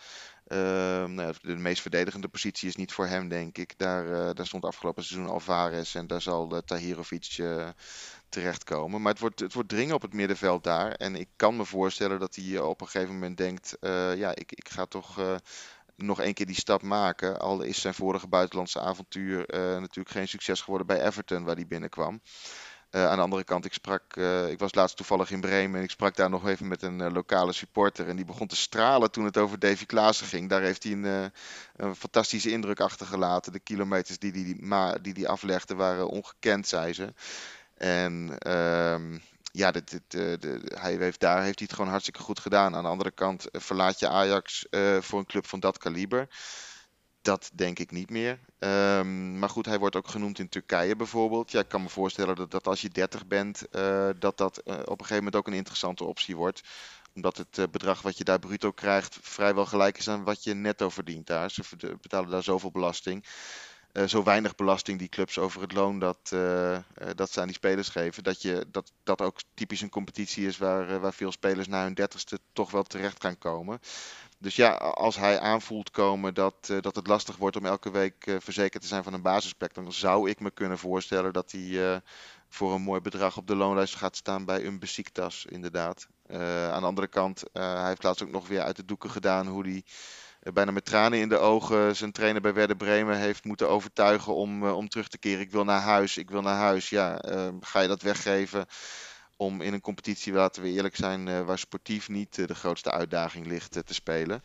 [0.50, 3.78] Ehm, nou, de meest verdedigende positie is niet voor hem, denk ik.
[3.78, 7.70] Daar, uh, daar stond afgelopen seizoen Alvarez en daar zal uh, Tahirovic uh,
[8.30, 9.02] terechtkomen.
[9.02, 10.92] Maar het wordt, het wordt dringen op het middenveld daar.
[10.92, 13.78] En ik kan me voorstellen dat hij op een gegeven moment denkt:
[14.16, 15.40] ja, ik, ik ga toch
[15.96, 17.40] nog één keer die stap maken.
[17.40, 19.46] Al is zijn vorige buitenlandse avontuur
[19.80, 22.22] natuurlijk geen succes geworden bij Everton, waar hij binnenkwam.
[22.92, 25.84] Uh, aan de andere kant, ik, sprak, uh, ik was laatst toevallig in Bremen en
[25.84, 28.08] ik sprak daar nog even met een uh, lokale supporter.
[28.08, 30.50] En die begon te stralen toen het over Davy Klaassen ging.
[30.50, 31.32] Daar heeft hij een,
[31.76, 33.52] een fantastische indruk achtergelaten.
[33.52, 37.14] De kilometers die hij die, die, die, die aflegde waren ongekend, zei ze.
[37.78, 39.18] En ehm,
[39.52, 42.76] ja, dit, de, hij heeft, daar heeft hij het gewoon hartstikke goed gedaan.
[42.76, 44.66] Aan de andere kant verlaat je Ajax
[45.00, 46.28] voor een club van dat kaliber
[47.22, 48.40] dat denk ik niet meer.
[48.60, 51.52] Um, maar goed, hij wordt ook genoemd in Turkije bijvoorbeeld.
[51.52, 54.80] Ja, ik kan me voorstellen dat, als je 30 bent, uh, dat dat uh, op
[54.80, 56.62] een gegeven moment ook een interessante optie wordt.
[57.16, 60.54] Omdat het uh, bedrag wat je daar bruto krijgt vrijwel gelijk is aan wat je
[60.54, 61.52] netto verdient daar.
[61.52, 61.64] Ze
[62.02, 63.26] betalen daar zoveel belasting.
[64.06, 66.18] zo weinig belasting die clubs over het loon dat,
[67.16, 68.24] dat ze aan die spelers geven.
[68.24, 71.94] Dat, je, dat, dat ook typisch een competitie is waar, waar veel spelers na hun
[71.94, 73.80] dertigste toch wel terecht gaan komen.
[74.42, 78.26] Dus ja, als hij aanvoelt komen dat, uh, dat het lastig wordt om elke week
[78.26, 81.62] uh, verzekerd te zijn van een basisplek, dan zou ik me kunnen voorstellen dat hij
[81.62, 81.96] uh,
[82.50, 86.08] voor een mooi bedrag op de loonlijst gaat staan bij een Besiktas, inderdaad.
[86.72, 89.64] aan de andere kant, hij heeft laatst ook nog weer uit de doeken gedaan hoe
[89.64, 89.84] hij
[90.54, 94.70] bijna met tranen in de ogen zijn trainer bij Werder Bremen heeft moeten overtuigen om,
[94.70, 95.42] om terug te keren.
[95.42, 96.90] Ik wil naar huis, ik wil naar huis.
[96.90, 97.22] Ja,
[97.60, 98.66] ga je dat weggeven?
[99.42, 102.92] Om in een competitie, laten we eerlijk zijn, uh, waar sportief niet uh, de grootste
[102.92, 104.44] uitdaging ligt uh, te spelen.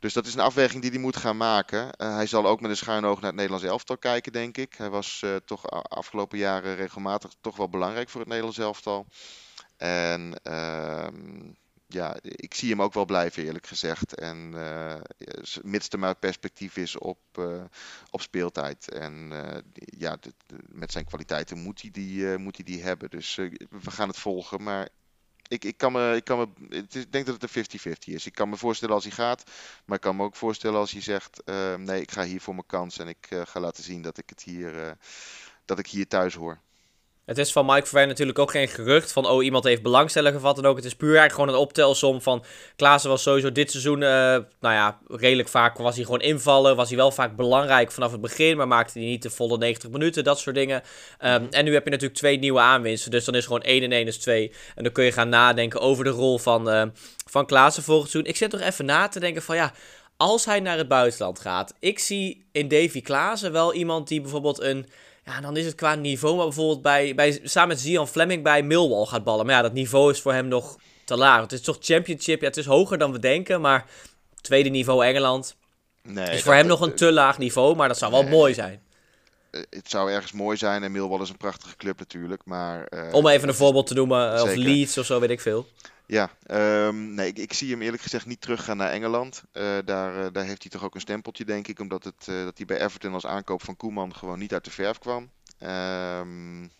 [0.00, 1.88] Dus dat is een afweging die hij moet gaan maken.
[1.96, 4.74] hij zal ook met een schuin oog naar het Nederlands elftal kijken, denk ik.
[4.76, 9.06] Hij was toch afgelopen jaren regelmatig toch wel belangrijk voor het Nederlands elftal.
[9.76, 11.52] En ehm,
[11.88, 14.14] ja, ik zie hem ook wel blijven, eerlijk gezegd.
[14.14, 14.94] En uh,
[15.62, 17.64] mits er maar perspectief is op, uh,
[18.10, 18.90] op speeltijd.
[18.90, 20.18] En uh, ja,
[20.68, 23.10] met zijn kwaliteiten moet hij die, moet hij die hebben.
[23.10, 24.62] Dus we gaan het volgen.
[24.62, 24.88] Maar
[25.48, 28.26] ik, ik, kan me, ik, kan me, ik denk dat het een 50-50 is.
[28.26, 29.50] Ik kan me voorstellen als hij gaat.
[29.84, 31.42] Maar ik kan me ook voorstellen als hij zegt:
[31.76, 32.98] nee, ik ga hier voor mijn kans.
[32.98, 34.96] En ik ga laten zien dat ik, het hier,
[35.64, 36.60] dat ik hier thuis hoor.
[37.26, 40.58] Het is van Mike Verwijn natuurlijk ook geen gerucht van, oh, iemand heeft belangstelling gevat
[40.58, 40.76] en ook.
[40.76, 42.44] Het is puur eigenlijk gewoon een optelsom van,
[42.76, 46.76] Klaassen was sowieso dit seizoen, uh, nou ja, redelijk vaak was hij gewoon invallen.
[46.76, 49.90] Was hij wel vaak belangrijk vanaf het begin, maar maakte hij niet de volle 90
[49.90, 50.82] minuten, dat soort dingen.
[51.24, 53.92] Um, en nu heb je natuurlijk twee nieuwe aanwinsten, dus dan is gewoon 1 en
[53.92, 54.52] 1 is 2.
[54.74, 56.82] En dan kun je gaan nadenken over de rol van, uh,
[57.26, 58.32] van Klaassen volgend seizoen.
[58.32, 59.72] Ik zit toch even na te denken van, ja,
[60.16, 61.74] als hij naar het buitenland gaat.
[61.80, 64.86] Ik zie in Davy Klaassen wel iemand die bijvoorbeeld een
[65.26, 68.62] ja, dan is het qua niveau, maar bijvoorbeeld bij, bij, samen met Zian Fleming bij
[68.62, 69.46] Millwall gaat ballen.
[69.46, 71.40] Maar ja, dat niveau is voor hem nog te laag.
[71.40, 73.86] Het is toch championship, ja, het is hoger dan we denken, maar
[74.40, 75.56] tweede niveau Engeland
[76.02, 78.82] nee, is voor hem nog een te laag niveau, maar dat zou wel mooi zijn.
[79.50, 82.86] Eh, het zou ergens mooi zijn en Millwall is een prachtige club natuurlijk, maar...
[82.90, 85.66] Uh, Om even een voorbeeld te noemen, uh, of Leeds of zo, weet ik veel.
[86.06, 86.30] Ja,
[86.86, 89.42] um, nee, ik, ik, zie hem eerlijk gezegd niet teruggaan naar Engeland.
[89.52, 92.44] Uh, daar, uh, daar heeft hij toch ook een stempeltje, denk ik, omdat het, uh,
[92.44, 95.30] dat hij bij Everton als aankoop van Koeman gewoon niet uit de verf kwam.
[95.60, 96.70] Um,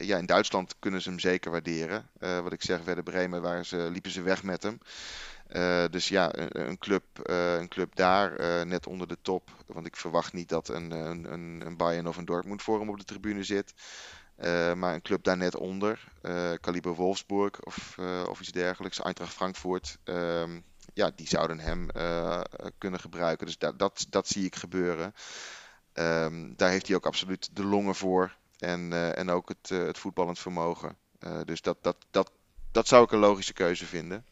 [0.00, 2.08] ja, in Duitsland kunnen ze hem zeker waarderen.
[2.18, 4.78] wat ik zeg, Werder Bremen waar ze, liepen ze weg met hem.
[5.90, 7.04] dus ja, een, een club,
[7.58, 9.50] een club daar, net onder de top.
[9.66, 12.98] Want ik verwacht niet dat een, een, een Bayern of een Dortmund voor hem op
[12.98, 13.74] de tribune zit.
[14.38, 19.00] Uh, maar een club daar net onder, uh, Kaliber Wolfsburg of, uh, of iets dergelijks,
[19.00, 21.86] Eintracht Frankfurt, um, ja, die zouden hem
[22.78, 23.46] kunnen gebruiken.
[23.46, 25.14] Dus dat, dat, dat zie ik gebeuren.
[25.94, 28.36] Um, daar heeft hij ook absoluut de longen voor.
[28.58, 30.96] En, en ook het, het voetballend vermogen.
[31.44, 32.30] dus dat, dat, dat,
[32.72, 34.24] dat zou ik een logische keuze vinden.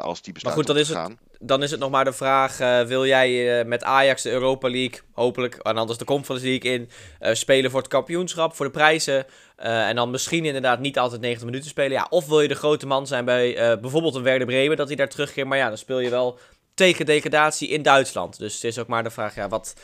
[0.00, 2.58] Als die besluit maar goed, dan is, het, dan is het nog maar de vraag:
[2.86, 6.90] wil jij met Ajax de Europa League, hopelijk, en anders de Conference League in,
[7.36, 9.26] spelen voor het kampioenschap, voor de prijzen?
[9.56, 11.92] en dan misschien inderdaad niet altijd 90 minuten spelen.
[11.92, 14.96] Ja, of wil je de grote man zijn bij bijvoorbeeld een Werder Bremen, dat hij
[14.96, 15.46] daar terugkeert.
[15.46, 16.38] Maar ja, dan speel je wel
[16.78, 18.38] tegen degradatie in Duitsland.
[18.38, 19.74] Dus het is ook maar de vraag, ja, wat,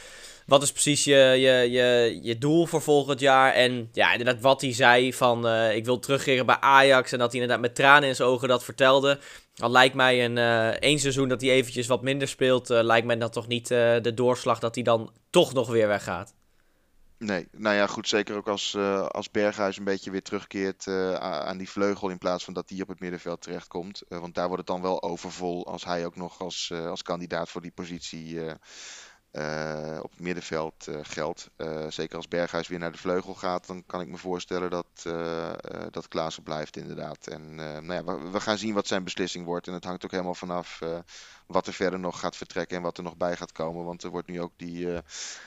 [0.46, 3.52] wat is precies je, je, je, je doel voor volgend jaar?
[3.52, 7.12] En ja, inderdaad, wat hij zei van ik wil terugkeren bij Ajax.
[7.12, 9.18] En dat hij inderdaad met tranen in zijn ogen dat vertelde.
[9.56, 13.06] Al lijkt mij een uh, één seizoen dat hij eventjes wat minder speelt, uh, lijkt
[13.06, 16.34] mij dat toch niet de doorslag dat hij dan toch nog weer weggaat.
[17.18, 18.08] Nee, nou ja, goed.
[18.08, 18.76] Zeker ook als,
[19.08, 20.86] als Berghuis een beetje weer terugkeert
[21.18, 22.08] aan die vleugel.
[22.08, 24.02] In plaats van dat die op het middenveld terechtkomt.
[24.08, 27.60] Want daar wordt het dan wel overvol als hij ook nog als, als kandidaat voor
[27.60, 28.40] die positie
[29.38, 31.50] uh, op het middenveld uh, geldt.
[31.56, 34.86] Uh, zeker als Berghuis weer naar de vleugel gaat, dan kan ik me voorstellen dat,
[35.90, 37.26] dat Klaassen blijft inderdaad.
[37.26, 39.66] En nou ja, we, we, gaan zien wat zijn beslissing wordt.
[39.66, 40.80] En het hangt ook helemaal vanaf
[41.46, 43.84] wat er verder nog gaat vertrekken en wat er nog bij gaat komen.
[43.84, 44.98] Want er wordt nu ook die, uh,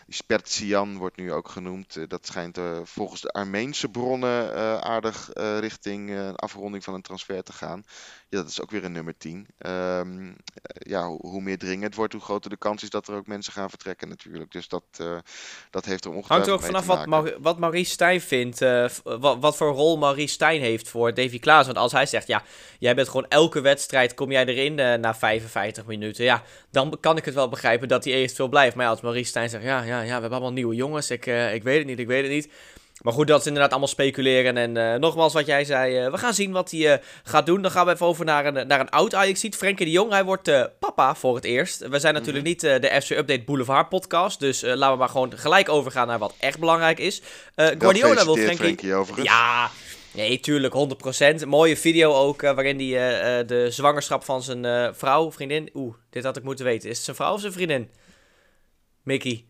[0.06, 2.10] die Spertsian wordt nu ook genoemd.
[2.10, 5.30] dat schijnt volgens de Armeense bronnen aardig
[5.60, 7.84] richting een afronding van een transfer te gaan.
[8.30, 9.48] Ja, dat is ook weer een nummer 10.
[9.58, 10.36] Um,
[10.74, 13.28] ja, hoe, hoe, meer dringend het wordt, hoe groter de kans is dat er ook
[13.28, 14.52] mensen gaan vertrekken natuurlijk.
[14.52, 15.18] Dus dat, uh,
[15.70, 19.38] dat heeft er ongetwijfeld Hangt er ook vanaf wat, wat Maurice Stijn vindt, uh, wat,
[19.40, 21.66] wat, voor rol Maurice Stijn heeft voor Davy Klaas.
[21.66, 22.44] Want als hij zegt, ja,
[22.80, 26.24] jij bent gewoon elke wedstrijd, kom jij erin uh, na 55 minuten.
[26.24, 28.76] Ja, dan kan ik het wel begrijpen dat hij eventueel blijft.
[28.76, 31.26] Maar ja, als Maurice Stijn zegt, ja, ja, ja, we hebben allemaal nieuwe jongens, ik,
[31.54, 32.50] ik weet het niet, ik weet het niet.
[33.02, 34.58] Maar goed, dat is inderdaad allemaal speculeren.
[34.58, 37.62] En uh, nogmaals, wat jij zei, uh, we gaan zien wat hij uh, gaat doen.
[37.62, 39.56] Dan gaan we even over naar een, naar een oud Ajax-ziet.
[39.56, 41.88] Frenkie de Jong, hij wordt papa voor het eerst.
[41.88, 42.80] We zijn natuurlijk mm -hmm.
[42.80, 44.40] niet de FC Update Boulevard podcast.
[44.40, 47.22] Dus laten we maar gewoon gelijk overgaan naar wat echt belangrijk is.
[47.56, 48.58] Guardiola wil Frenkie...
[48.58, 49.28] Frenkie overigens.
[49.28, 49.70] Ja,
[50.18, 50.74] nee, tuurlijk,
[51.44, 51.48] 100%.
[51.48, 55.70] Mooie video ook, waarin hij de zwangerschap van zijn vrouw, vriendin...
[55.74, 56.90] Oeh, dit had ik moeten weten.
[56.90, 57.90] Is het zijn vrouw of zijn vriendin?
[59.04, 59.46] Mickey.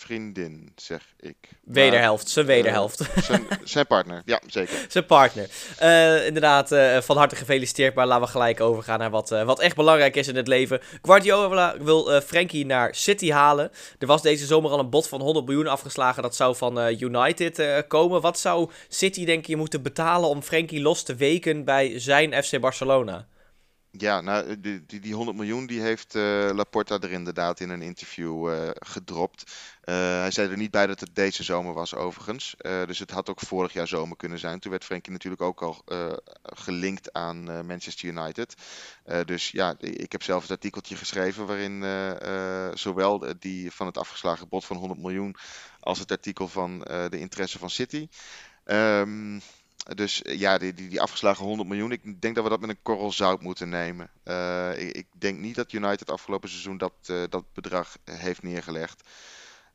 [0.00, 1.36] Eh vriendin, zeg ik.
[1.64, 3.08] Wederhelft, zijn eh, wederhelft.
[3.22, 4.84] zijn, zijn, partner, ja, zeker.
[4.88, 5.48] zijn partner.
[5.82, 9.76] Uh, inderdaad, uh, van harte gefeliciteerd, maar laten we gelijk overgaan naar wat, wat echt
[9.76, 10.80] belangrijk is in het leven.
[11.02, 13.70] Guardiola wil Frankie naar City halen.
[13.98, 17.84] Er was deze zomer al een bod van 100 miljoen afgeslagen, dat zou van United
[17.88, 18.20] komen.
[18.20, 22.60] Wat zou City denk je moeten betalen om Frankie los te weken bij zijn FC
[22.60, 23.26] Barcelona?
[23.92, 27.82] Ja, nou, die, die, die 100 miljoen die heeft uh, Laporta er inderdaad in een
[27.82, 29.52] interview uh, gedropt.
[29.90, 32.54] Uh, hij zei er niet bij dat het deze zomer was, overigens.
[32.86, 34.60] dus het had ook vorig jaar zomer kunnen zijn.
[34.60, 35.84] Toen werd Frenkie natuurlijk ook al
[36.42, 38.54] gelinkt aan Manchester United.
[39.24, 41.84] dus ja, ik heb zelf het artikeltje geschreven waarin
[42.78, 45.36] zowel die van het afgeslagen bod van 100 miljoen
[45.80, 48.08] als het artikel van de interesse van City.
[48.64, 49.40] Um,
[49.94, 52.70] dus eh, ja, die, die, die, afgeslagen 100 miljoen, ik denk dat we dat met
[52.70, 54.10] een korrel zout moeten nemen.
[54.76, 59.02] Ik, ik, denk niet dat United afgelopen seizoen dat, dat bedrag heeft neergelegd.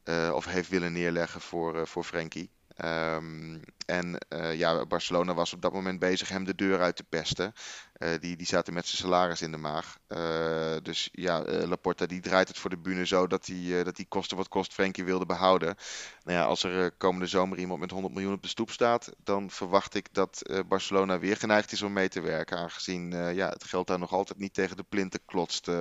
[0.05, 2.49] Uh, of heeft willen neerleggen voor, voor Frenkie.
[2.85, 7.03] Um, en uh, ja, Barcelona was op dat moment bezig hem de deur uit te
[7.03, 7.53] pesten.
[7.97, 9.97] Uh, die, die zaten met zijn salaris in de maag.
[10.07, 14.05] Uh, dus ja, Laporta die draait het voor de bühne zo dat hij dat die
[14.09, 15.75] kosten wat kost Frenkie wilde behouden.
[16.23, 19.49] Nou ja, als er komende zomer iemand met 100 miljoen op de stoep staat, dan
[19.49, 22.57] verwacht ik dat Barcelona weer geneigd is om mee te werken.
[22.57, 25.71] Aangezien ja, het geld daar nog altijd niet tegen de plinten klotst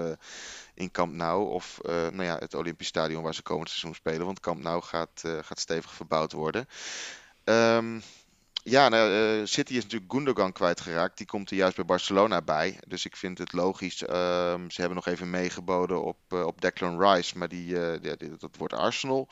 [0.74, 1.50] in Camp Nou.
[1.50, 4.26] Of nou ja, het Olympisch Stadion waar ze komend seizoen spelen.
[4.26, 6.66] Want Camp Nou gaat, gaat stevig verbouwd worden.
[7.44, 8.02] Um,
[8.66, 11.16] ja, nou, uh, City is natuurlijk Gundogan kwijtgeraakt.
[11.16, 12.78] Die komt er juist bij Barcelona bij.
[12.86, 14.02] Dus ik vind het logisch.
[14.02, 17.38] Um, ze hebben nog even meegeboden op, uh, op Declan Rice.
[17.38, 19.28] Maar die, die, dat wordt Arsenal.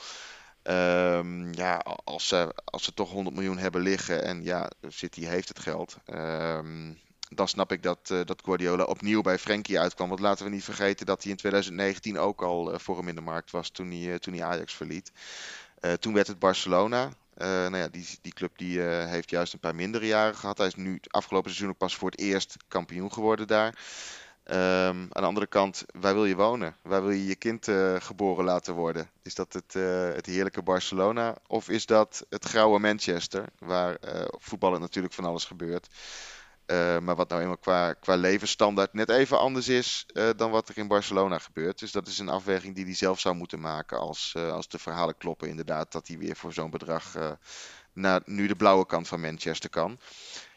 [0.62, 4.24] Um, ja, als ze, als ze toch 100 miljoen hebben liggen.
[4.24, 5.96] En ja, City heeft het geld.
[7.34, 10.08] Dan snap ik dat, dat Guardiola opnieuw bij Frenkie uitkwam.
[10.08, 13.20] Want laten we niet vergeten dat hij in 2019 ook al voor hem in de
[13.20, 13.70] markt was.
[13.70, 15.12] Toen hij, toen hij Ajax verliet.
[16.00, 17.10] toen werd het Barcelona.
[17.36, 20.58] Uh, nou ja, die, die club die, uh, heeft juist een paar mindere jaren gehad.
[20.58, 23.78] Hij is nu afgelopen seizoen ook pas voor het eerst kampioen geworden daar.
[24.44, 26.76] Um, aan de andere kant, waar wil je wonen?
[26.82, 29.10] Waar wil je je kind uh, geboren laten worden?
[29.22, 29.72] Is dat het,
[30.14, 33.96] het heerlijke Barcelona of is dat het grauwe Manchester, waar
[34.38, 35.88] voetballen natuurlijk van alles gebeurt?
[36.66, 40.68] Uh, maar wat nou eenmaal qua, qua levensstandaard net even anders is uh, dan wat
[40.68, 41.78] er in Barcelona gebeurt.
[41.78, 44.78] Dus dat is een afweging die hij zelf zou moeten maken als, uh, als de
[44.78, 45.48] verhalen kloppen.
[45.48, 47.16] Inderdaad, dat hij weer voor zo'n bedrag
[47.92, 49.98] naar nu de blauwe kant van Manchester kan.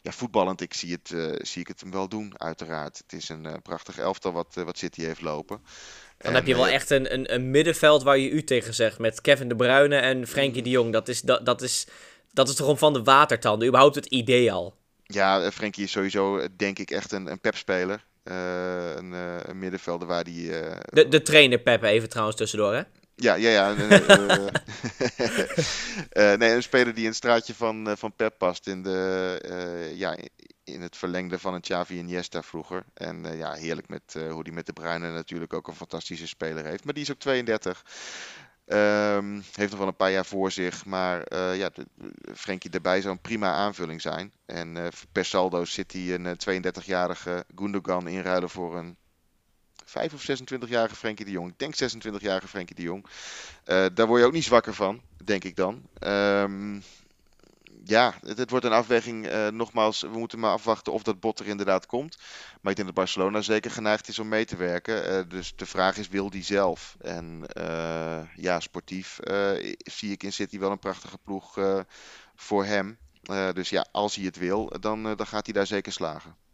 [0.01, 2.97] Ja, voetballend, ik zie, het, zie ik het hem wel doen, uiteraard.
[2.97, 5.61] Het is een prachtig elftal wat, wat City heeft lopen.
[6.17, 8.99] Dan heb je wel echt een, een, een, middenveld waar je u tegen zegt.
[8.99, 10.91] Met Kevin De Bruyne en Frenkie de Jong.
[10.91, 11.87] Dat is, dat, dat is,
[12.33, 13.67] dat is toch gewoon van de watertanden.
[13.67, 14.75] Überhaupt het idee al.
[15.07, 18.05] Ja, Frenkie is sowieso denk ik echt een, een pepspeler.
[18.23, 20.49] Uh, een, een, middenvelder waar die...
[20.89, 22.81] de, de trainer Pep even trouwens tussendoor hè?
[23.15, 23.73] Ja, ja, ja.
[26.35, 28.67] nee, een speler die in het straatje van, van Pep past.
[28.67, 30.17] In, de, ja,
[30.63, 32.83] in het verlengde van een Xavi Iniesta vroeger.
[32.93, 36.83] En ja, heerlijk met hoe die met de Bruyne natuurlijk ook een fantastische speler heeft.
[36.83, 37.83] Maar die is ook 32.
[38.67, 40.85] Um, heeft nog wel een paar jaar voor zich.
[40.85, 41.69] Maar uh, ja,
[42.35, 44.31] Frenkie erbij zou een prima aanvulling zijn.
[44.45, 48.97] En uh, per saldo zit hij een 32-jarige Gundogan inruilen voor een
[49.85, 51.49] 5 of 26-jarige Frenkie de Jong.
[51.49, 53.05] Ik denk 26-jarige Frenkie de Jong.
[53.63, 55.81] Daar word je ook niet zwakker van, denk ik dan.
[55.99, 56.83] Um,
[57.87, 59.27] ja, het, wordt een afweging.
[59.27, 62.17] Uh, nogmaals, we moeten maar afwachten of dat bot er inderdaad komt.
[62.61, 65.11] Maar ik denk dat Barcelona zeker geneigd is om mee te werken.
[65.11, 66.95] Uh, dus de vraag is, wil die zelf?
[67.01, 69.19] En uh, ja, sportief
[69.77, 71.59] zie ik in City wel een prachtige ploeg
[72.35, 72.97] voor hem.
[73.53, 76.44] dus ja, als hij het wil, dan, dan gaat hij daar zeker slagen.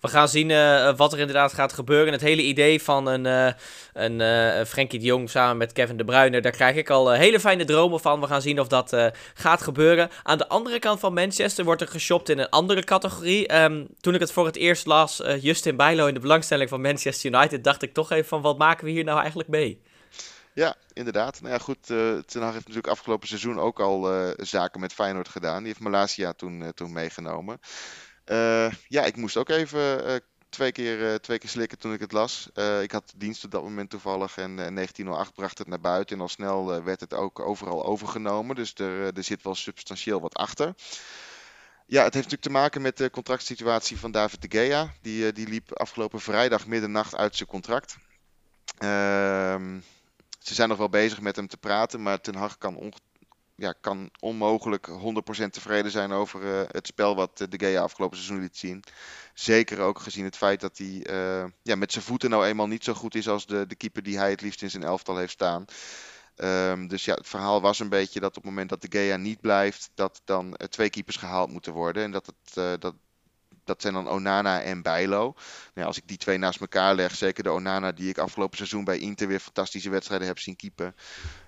[0.00, 2.12] We gaan zien uh, wat er inderdaad gaat gebeuren.
[2.12, 3.52] Het hele idee van een, uh,
[3.92, 7.40] een uh, Frenkie de Jong samen met Kevin de Bruyne, daar krijg ik al hele
[7.40, 8.20] fijne dromen van.
[8.20, 8.96] We gaan zien of dat
[9.34, 10.10] gaat gebeuren.
[10.22, 13.54] Aan de andere kant van Manchester wordt er geshopt in een andere categorie.
[13.62, 17.34] Um, toen ik het voor het eerst las, Justin Bijlo in de belangstelling van Manchester
[17.34, 19.82] United, dacht ik toch even van wat maken we hier nou eigenlijk mee?
[20.54, 21.40] Ja, inderdaad.
[21.40, 21.86] Nou ja, goed.
[22.26, 25.58] Ten Hag heeft natuurlijk afgelopen seizoen ook al zaken met Feyenoord gedaan.
[25.58, 27.60] Die heeft Malasia toen, toen meegenomen.
[28.26, 30.16] Uh, ja, ik moest ook even uh,
[30.48, 32.48] twee, keer, uh, twee keer slikken toen ik het las.
[32.82, 36.16] ik had dienst op dat moment toevallig en 1908 bracht het naar buiten.
[36.16, 38.56] En al snel werd het ook overal overgenomen.
[38.56, 40.74] Dus er, er zit wel substantieel wat achter.
[41.86, 44.92] Ja, het heeft natuurlijk te maken met de contractsituatie van David de Gea.
[45.00, 47.96] Die, die liep afgelopen vrijdag middernacht uit zijn contract.
[48.78, 49.78] Ehm,
[50.38, 53.11] ze zijn nog wel bezig met hem te praten, maar Ten Hag kan ongetwijfeld
[53.54, 54.92] ja, kan onmogelijk 100%
[55.50, 58.84] tevreden zijn over uh, het spel wat uh, De Gea afgelopen seizoen liet zien.
[59.34, 62.84] Zeker ook gezien het feit dat hij uh, ja, met zijn voeten nou eenmaal niet
[62.84, 65.32] zo goed is als de, de keeper die hij het liefst in zijn elftal heeft
[65.32, 65.64] staan.
[66.36, 69.16] Um, dus ja, het verhaal was een beetje dat op het moment dat De Gea
[69.16, 72.02] niet blijft, dat dan twee keepers gehaald moeten worden.
[72.02, 72.94] En dat het, dat,
[73.64, 75.34] dat zijn dan Onana en Bijlo.
[75.74, 78.84] Nou, als ik die twee naast elkaar leg, zeker de Onana die ik afgelopen seizoen
[78.84, 80.94] bij Inter weer fantastische wedstrijden heb zien keepen.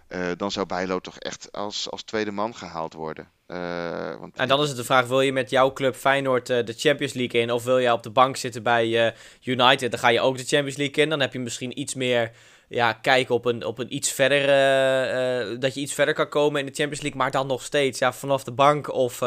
[0.08, 3.28] Uh, dan zou Bijlo toch echt als, als tweede man gehaald worden.
[3.46, 4.36] Uh, want...
[4.36, 7.12] En dan is het de vraag, wil je met jouw club Feyenoord uh, de Champions
[7.12, 7.50] League in?
[7.50, 9.90] Of wil je op de bank zitten bij United?
[9.90, 11.10] Dan ga je ook de Champions League in.
[11.10, 12.30] Dan heb je misschien iets meer
[12.68, 15.60] ja, kijken op een, op een iets verder...
[15.60, 17.20] dat je iets verder kan komen in de Champions League.
[17.20, 19.20] Maar dan nog steeds ja, vanaf de bank of,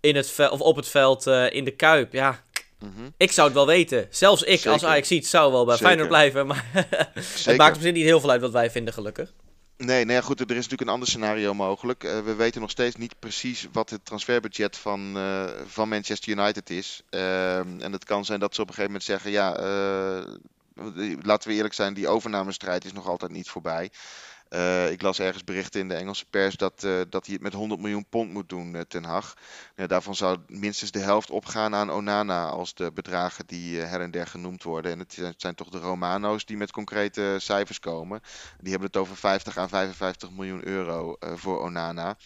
[0.00, 2.12] in het of op het veld in de Kuip.
[2.12, 2.44] Ja,
[2.78, 3.14] Mm -hmm.
[3.16, 4.06] Ik zou het wel weten.
[4.10, 4.70] Zelfs ik Zeker.
[4.70, 5.86] als Ajax ziet zou wel bij Zeker.
[5.86, 6.46] Feyenoord blijven.
[6.46, 6.64] Maar
[7.44, 9.32] het maakt misschien niet heel veel uit wat wij vinden, gelukkig.
[9.78, 12.04] Nee, nee, goed, er is natuurlijk een ander scenario mogelijk.
[12.04, 16.70] Uh, we weten nog steeds niet precies wat het transferbudget van, uh, van Manchester United
[16.70, 17.02] is.
[17.10, 20.34] Uh, en het kan zijn dat ze op een gegeven moment zeggen: ja, eh,
[21.22, 23.90] laten we eerlijk zijn, die overnamestrijd is nog altijd niet voorbij.
[24.50, 27.52] Uh, ik las ergens berichten in de Engelse pers dat, uh, dat hij het met
[27.52, 29.34] 100 miljoen pond moet doen, uh, Ten Hag.
[29.74, 34.26] Daarvan zou minstens de helft opgaan aan Onana als de bedragen die her en der
[34.26, 34.92] genoemd worden.
[34.92, 38.20] En het zijn toch de Romano's die met concrete cijfers komen.
[38.60, 42.16] Die hebben het over 50 à 55 miljoen euro voor Onana.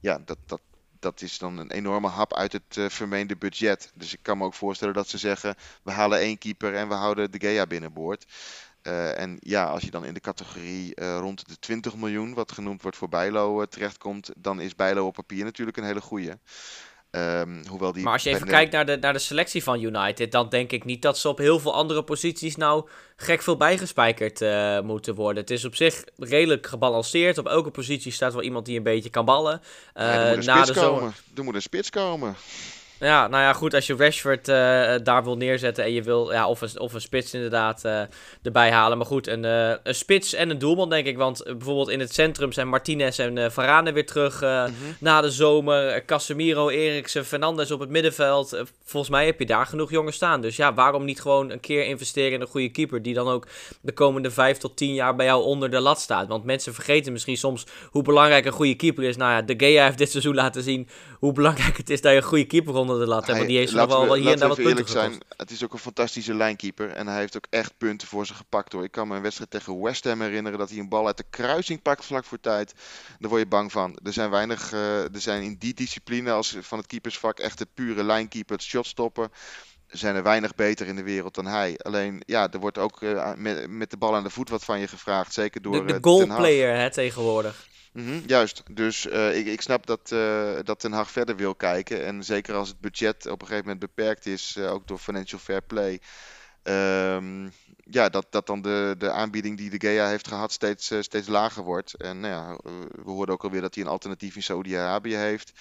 [0.00, 0.60] Ja, dat, dat,
[0.98, 3.92] dat is dan een enorme hap uit het vermeende budget.
[3.94, 6.94] Dus ik kan me ook voorstellen dat ze zeggen: we halen één keeper en we
[6.94, 8.26] houden de Gea binnenboord.
[8.82, 12.52] Uh, en ja, als je dan in de categorie uh, rond de 20 miljoen, wat
[12.52, 16.32] genoemd wordt voor Bijlo, uh, terechtkomt, dan is Bijlo op papier natuurlijk een hele goeie.
[17.10, 20.32] Um, hoewel die maar als je even kijkt naar de, naar de selectie van United,
[20.32, 24.40] dan denk ik niet dat ze op heel veel andere posities nou gek veel bijgespijkerd
[24.84, 25.42] moeten worden.
[25.42, 27.38] Het is op zich redelijk gebalanceerd.
[27.38, 29.62] Op elke positie staat wel iemand die een beetje kan ballen.
[29.94, 31.14] Ja, er moet een na de komen.
[31.36, 32.36] Er moet een spits komen.
[33.00, 34.54] Ja, nou ja, goed, als je Rashford uh,
[35.02, 38.02] daar wil neerzetten en je wil, ja, of een, of een spits inderdaad uh,
[38.42, 38.98] erbij halen.
[38.98, 42.14] Maar goed, een, uh, een spits en een doelman denk ik, want bijvoorbeeld in het
[42.14, 44.96] centrum zijn Martinez en Varane weer terug mm -hmm.
[44.98, 46.04] na de zomer.
[46.04, 48.62] Casemiro, Eriksen, Fernandes op het middenveld.
[48.84, 50.40] volgens mij heb je daar genoeg jongens staan.
[50.40, 53.46] Dus ja, waarom niet gewoon een keer investeren in een goede keeper die dan ook
[53.80, 56.28] de komende vijf tot tien jaar bij jou onder de lat staat.
[56.28, 59.16] Want mensen vergeten misschien soms hoe belangrijk een goede keeper is.
[59.16, 62.16] Nou ja, De Gea heeft dit seizoen laten zien hoe belangrijk het is dat je
[62.16, 64.62] een goede keeper onder de lat die heeft nog wel, wel hier en daar wat
[64.62, 65.20] punten zijn.
[65.36, 66.90] Het is ook een fantastische lijnkeeper.
[66.90, 68.84] En hij heeft ook echt punten voor ze gepakt hoor.
[68.84, 71.24] Ik kan me een wedstrijd tegen West Ham herinneren dat hij een bal uit de
[71.30, 72.74] kruising pakt vlak voor tijd.
[73.18, 73.98] Daar word je bang van.
[74.02, 77.74] Er zijn weinig, uh, er zijn in die discipline als van het keepersvak echt het
[77.74, 79.32] pure lijnkeeper, het shotstoppen.
[79.86, 81.78] zijn er weinig beter in de wereld dan hij.
[81.78, 83.00] Alleen, ja, er wordt ook
[83.36, 85.32] met, met de bal aan de voet wat van je gevraagd.
[85.32, 87.68] Zeker door de, de goalplayer hè, tegenwoordig.
[87.92, 90.08] Mhm, juist, dus ik, ik snap dat,
[90.66, 92.04] dat Ten Hag verder wil kijken.
[92.04, 95.62] En zeker als het budget op een gegeven moment beperkt is, ook door Financial Fair
[95.62, 96.00] Play,
[96.62, 97.48] Ehm,
[97.84, 101.28] ja, dat, dat dan de, de aanbieding die de Gea heeft gehad steeds, uh, steeds
[101.28, 101.94] lager wordt.
[101.94, 102.70] En nou ja,
[103.04, 105.52] we hoorden ook alweer dat hij een alternatief in Saudi-Arabië heeft.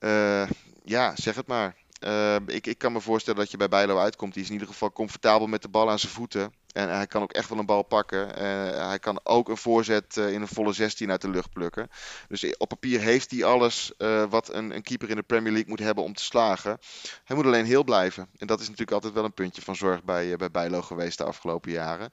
[0.00, 0.50] Uh,
[0.84, 1.76] ja, zeg het maar.
[2.04, 4.32] Uh, ik, ik kan me voorstellen dat je bij Bijlo uitkomt.
[4.32, 6.52] Die is in ieder geval comfortabel met de bal aan zijn voeten.
[6.78, 8.28] En hij kan ook echt wel een bal pakken.
[8.28, 11.90] Uh, hij kan ook een voorzet uh, in een volle 16 uit de lucht plukken.
[12.28, 13.92] Dus op papier heeft hij alles
[14.28, 16.78] wat een, een, keeper in de Premier League moet hebben om te slagen.
[17.24, 18.28] Hij moet alleen heel blijven.
[18.36, 21.24] En dat is natuurlijk altijd wel een puntje van zorg bij, bij Bijlo geweest de
[21.24, 22.10] afgelopen jaren.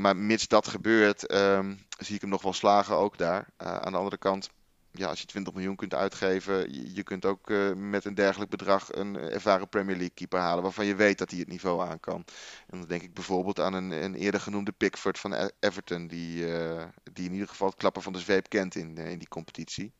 [0.00, 3.46] maar mits dat gebeurt, um, zie ik hem nog wel slagen ook daar.
[3.56, 4.50] aan de andere kant
[4.96, 8.50] ja, als je 20 miljoen kunt uitgeven, je, je kunt ook uh, met een dergelijk
[8.50, 12.00] bedrag een ervaren Premier League keeper halen waarvan je weet dat hij het niveau aan
[12.00, 12.24] kan.
[12.66, 16.46] En dan denk ik bijvoorbeeld aan een, een eerder genoemde Pickford van e- Everton, die,
[16.46, 19.28] uh, die in ieder geval het klappen van de zweep kent in, uh, in die
[19.28, 19.92] competitie.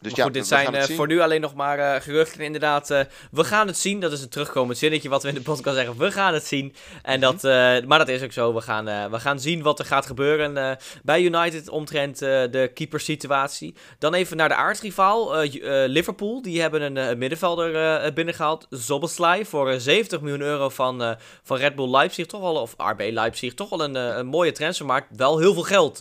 [0.00, 2.40] Dus ja, goed, dit zijn uh, voor nu alleen nog maar uh, geruchten.
[2.40, 3.00] Inderdaad, uh,
[3.30, 4.00] we gaan het zien.
[4.00, 5.98] Dat is een terugkomend zinnetje wat we in de podcast zeggen.
[5.98, 6.74] We gaan het zien.
[7.02, 7.42] En dat,
[7.86, 8.54] maar dat is ook zo.
[8.54, 13.74] We gaan, we gaan zien wat er gaat gebeuren bij United omtrent de keepersituatie.
[13.98, 15.42] Dan even naar de aardsrivaal.
[15.86, 18.66] Liverpool, die hebben een middenvelder binnengehaald.
[18.70, 22.26] Zoboslai voor 70 miljoen euro van, van Red Bull Leipzig.
[22.26, 23.54] Toch wel, of RB Leipzig.
[23.54, 25.96] Toch wel een, een mooie transfer, maar wel heel veel geld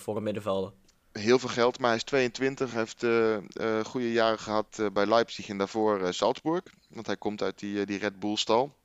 [0.00, 0.72] voor een middenvelder
[1.12, 2.70] heel veel geld, maar hij is 22.
[2.70, 6.62] Hij heeft uh, uh, goede jaren gehad uh, bij Leipzig en daarvoor Salzburg.
[6.88, 8.76] Want hij komt uit die, die Red Bull stal.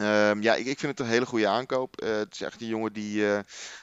[0.00, 2.00] Um, ja, ik, ik, vind het een hele goede aankoop.
[2.00, 3.24] het is echt een jongen die,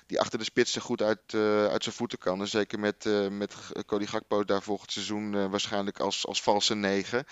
[0.05, 1.33] die achter de spits er goed uit,
[1.71, 2.41] uit zijn voeten kan.
[2.41, 7.25] En zeker met, met Cody Gakpo daar volgend seizoen waarschijnlijk als, als valse negen.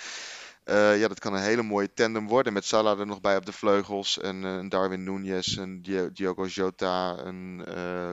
[0.66, 2.54] Ja, dat kan een hele mooie tandem worden.
[2.54, 4.20] Met Salah er nog bij op de vleugels.
[4.20, 5.82] En Darwin Nunez, en
[6.14, 7.64] Diogo Jota, en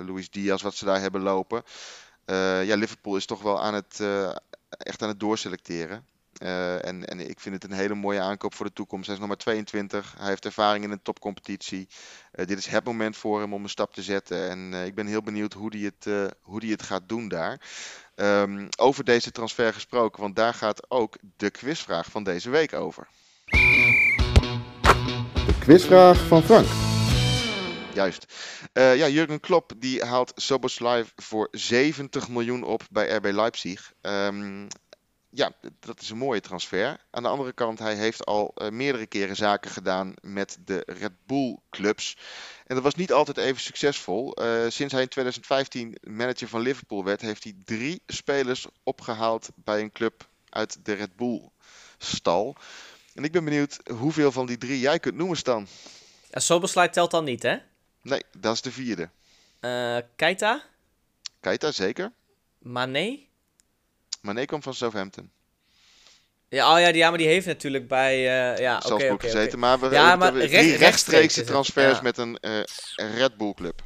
[0.06, 1.62] Luis Diaz, wat ze daar hebben lopen.
[2.30, 4.30] Uh, ja, Liverpool is toch wel aan het, uh,
[4.68, 6.04] echt aan het doorselecteren.
[6.42, 9.06] Uh, en, en ik vind het een hele mooie aankoop voor de toekomst.
[9.06, 10.14] Hij is nog maar 22.
[10.18, 11.88] Hij heeft ervaring in een topcompetitie.
[12.32, 14.50] dit is het moment voor hem om een stap te zetten.
[14.50, 17.60] En ik ben heel benieuwd hoe hij het, hoe die het gaat doen daar.
[18.16, 23.08] Um, over deze transfer gesproken, want daar gaat ook de quizvraag van deze week over.
[25.46, 26.89] De quizvraag van Frank.
[27.94, 28.24] Juist.
[28.72, 33.92] Uh, ja, Jurgen Klopp die haalt Soboslai voor 70 miljoen op bij RB Leipzig.
[34.02, 34.68] Um,
[35.30, 37.00] ja, dat is een mooie transfer.
[37.10, 41.12] Aan de andere kant, hij heeft al uh, meerdere keren zaken gedaan met de Red
[41.26, 42.16] Bull clubs.
[42.66, 44.42] En dat was niet altijd even succesvol.
[44.42, 49.80] Uh, sinds hij in 2015 manager van Liverpool werd, heeft hij drie spelers opgehaald bij
[49.80, 51.48] een club uit de Red Bull
[51.98, 52.56] stal.
[53.14, 55.66] En ik ben benieuwd hoeveel van die drie jij kunt noemen, Stan.
[56.30, 57.56] Ja, Soboslai telt dan niet, hè?
[58.02, 59.10] Nee, dat is de vierde.
[59.60, 60.62] Uh, Keita?
[61.40, 62.12] Keita, zeker.
[62.58, 63.20] Mane?
[64.20, 65.30] Mane komt van Southampton.
[66.48, 69.30] Ja, oh ja, die, ja, maar die heeft natuurlijk bij uh, ja, oké okay, okay,
[69.30, 69.58] gezeten.
[69.58, 69.60] Okay.
[69.60, 72.02] Maar we ja, maar recht, drie rechtstreekse transfers ja.
[72.02, 72.60] met een uh,
[72.94, 73.82] Red Bull club.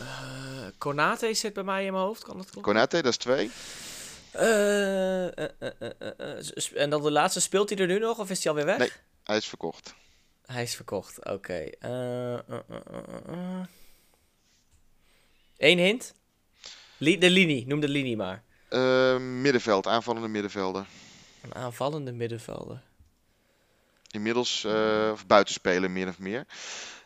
[0.00, 0.06] Uh,
[0.78, 2.72] Konate zit bij mij in mijn hoofd, kan dat kloppen?
[2.72, 3.50] Konate, dat is twee.
[6.74, 8.78] en dan de laatste, speelt hij er nu nog of is hij alweer weg?
[8.78, 8.92] Nee,
[9.24, 9.94] hij is verkocht.
[10.48, 11.30] Hij is verkocht, oké.
[11.30, 11.74] Okay.
[11.82, 12.38] Uh,
[13.28, 13.62] uh,
[15.56, 16.14] Eén hint?
[16.96, 18.42] Li de linie, noem de linie maar.
[19.20, 20.86] middenveld, aanvallende middenvelder.
[21.42, 22.82] Een aanvallende middenvelder.
[24.10, 24.64] Inmiddels,
[25.12, 26.46] of buitenspelen meer of meer.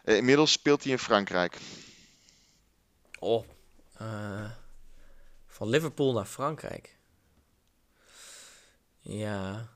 [0.05, 1.59] inmiddels speelt hij in Frankrijk.
[3.19, 3.47] Oh,
[5.47, 6.97] van Liverpool naar Frankrijk.
[9.01, 9.72] Ja.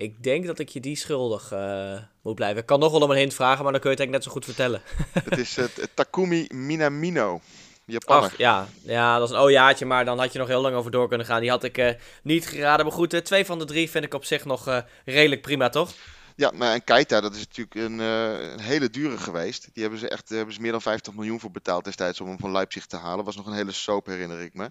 [0.00, 2.60] Ik denk dat ik je die schuldig uh, moet blijven.
[2.60, 4.24] Ik kan nog wel om een hint vragen, maar dan kun je het eigenlijk net
[4.24, 4.82] zo goed vertellen.
[5.30, 7.40] het is het Takumi Minamino.
[7.84, 8.24] Japaner.
[8.30, 8.66] Ach, ja.
[8.82, 11.26] ja, dat is een ojaatje, maar dan had je nog heel lang over door kunnen
[11.26, 11.40] gaan.
[11.40, 11.90] Die had ik uh,
[12.22, 12.86] niet geraden.
[12.86, 15.92] Maar goed, twee van de drie vind ik op zich nog redelijk prima, toch?
[16.40, 19.68] Ja, maar en Keita, dat is natuurlijk een, uh, een, hele dure geweest.
[19.72, 22.38] Die hebben ze echt hebben ze meer dan 50 miljoen voor betaald destijds om hem
[22.38, 23.24] van Leipzig te halen.
[23.24, 24.70] Was nog een hele soap, herinner ik me.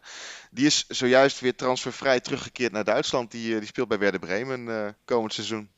[0.52, 3.32] Die is zojuist weer transfervrij teruggekeerd naar Duitsland.
[3.32, 5.70] Die, die speelt bij Werder Bremen uh, komend seizoen.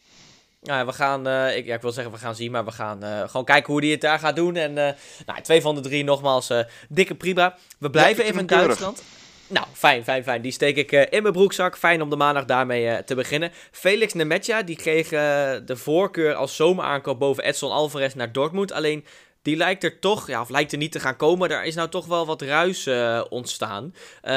[0.61, 3.03] Ja, we gaan, uh, ik, ja, ik wil zeggen we gaan zien, maar we gaan
[3.03, 4.55] uh, gewoon kijken hoe hij het daar gaat doen.
[4.55, 4.89] En uh,
[5.25, 6.53] nou, twee van de drie nogmaals,
[6.89, 7.57] dikke prima.
[7.77, 8.95] We blijven ja, even in Duitsland.
[8.95, 9.20] Keurig.
[9.51, 10.41] Nou, fijn, fijn, fijn.
[10.41, 11.77] Die steek ik uh, in mijn broekzak.
[11.77, 13.51] Fijn om de maandag daarmee uh, te beginnen.
[13.71, 15.19] Felix Nemetja, die kreeg uh,
[15.65, 18.71] de voorkeur als zomeraankoop boven Edson Alvarez naar Dortmund.
[18.71, 19.05] Alleen
[19.41, 21.49] die lijkt er toch, ja, of lijkt er niet te gaan komen.
[21.49, 23.85] Daar is nou toch wel wat ruis uh, ontstaan.
[23.85, 24.31] Uh,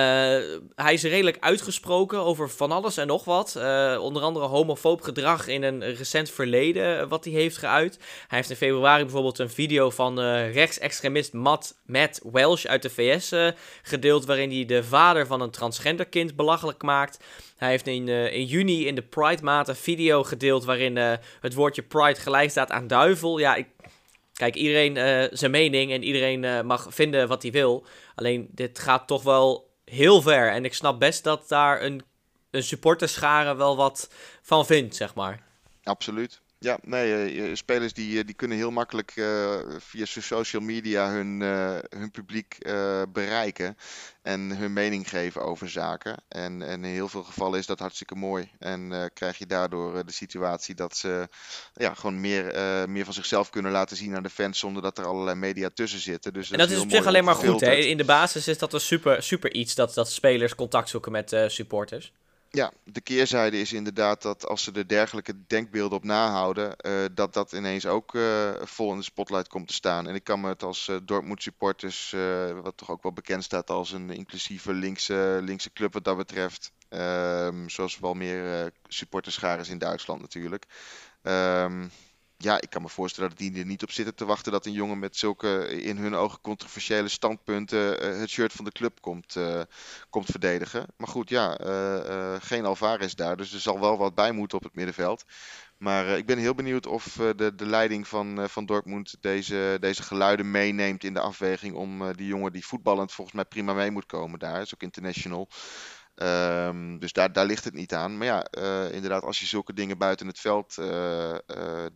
[0.75, 3.55] hij is redelijk uitgesproken over van alles en nog wat.
[3.57, 7.99] Uh, onder andere homofoob gedrag in een recent verleden wat hij heeft geuit.
[8.29, 13.33] Hij heeft in februari bijvoorbeeld een video van rechtsextremist Matt, Matt Welsh uit de VS
[13.83, 14.25] gedeeld...
[14.25, 17.25] waarin hij de vader van een transgender kind belachelijk maakt...
[17.55, 20.97] Hij heeft in, in juni in de Pride maand een video gedeeld waarin
[21.41, 23.39] het woordje Pride gelijk staat aan duivel.
[23.39, 23.67] Ja, ik
[24.35, 27.87] Kijk, iedereen uh, zijn mening en iedereen uh, mag vinden wat hij wil.
[28.15, 30.51] Alleen dit gaat toch wel heel ver.
[30.51, 32.03] En ik snap best dat daar een,
[32.51, 34.11] een supporterschare wel wat
[34.43, 35.43] van vindt, zeg maar.
[35.83, 36.41] Absoluut.
[36.65, 41.79] Ja, nee, uh, spelers die, die kunnen heel makkelijk uh, via social media hun, uh,
[41.89, 42.59] hun publiek
[43.13, 43.77] bereiken
[44.23, 46.17] en hun mening geven over zaken.
[46.29, 48.51] En, en in heel veel gevallen is dat hartstikke mooi.
[48.59, 51.29] En krijg je daardoor de situatie dat ze
[51.75, 52.45] ja, gewoon meer,
[52.89, 56.01] meer van zichzelf kunnen laten zien aan de fans zonder dat er allerlei media tussen
[56.01, 56.33] zitten.
[56.33, 57.61] Dus en dat is, is op zich alleen maar goed.
[57.61, 57.75] Hè?
[57.75, 61.37] In de basis is dat een super, super iets dat, dat spelers contact zoeken met
[61.47, 62.13] supporters.
[62.55, 67.33] Ja, de keerzijde is inderdaad dat als ze er dergelijke denkbeelden op nahouden, uh, dat
[67.33, 70.09] dat ineens ook uh, vol in de spotlight komt te staan.
[70.09, 72.15] En ik kan me het als uh, Dortmund supporters,
[72.63, 76.73] wat toch ook wel bekend staat als een inclusieve linkse, linkse club wat dat betreft,
[76.89, 80.65] um, zoals wel meer supporterscharen in Duitsland natuurlijk.
[81.23, 81.91] Um,
[82.45, 84.73] ja, ik kan me voorstellen dat die er niet op zitten te wachten dat een
[84.73, 89.35] jongen met zulke in hun ogen controversiële standpunten uh, het shirt van de club komt,
[89.37, 89.61] uh,
[90.11, 90.87] komt verdedigen.
[90.97, 94.65] Maar goed, ja, uh, geen Alvarez daar, dus er zal wel wat bij moeten op
[94.65, 95.25] het middenveld.
[95.79, 97.05] Maar ik ben heel benieuwd of
[97.37, 102.27] de, de leiding van, van Dortmund deze, deze geluiden meeneemt in de afweging om die
[102.27, 105.49] jongen die voetballend volgens mij prima mee moet komen daar, is ook international.
[106.17, 108.19] Um, dus daar, daar ligt het niet aan.
[108.19, 110.87] Maar ja, uh, inderdaad, als je zulke dingen buiten het veld uh,
[111.31, 111.39] uh,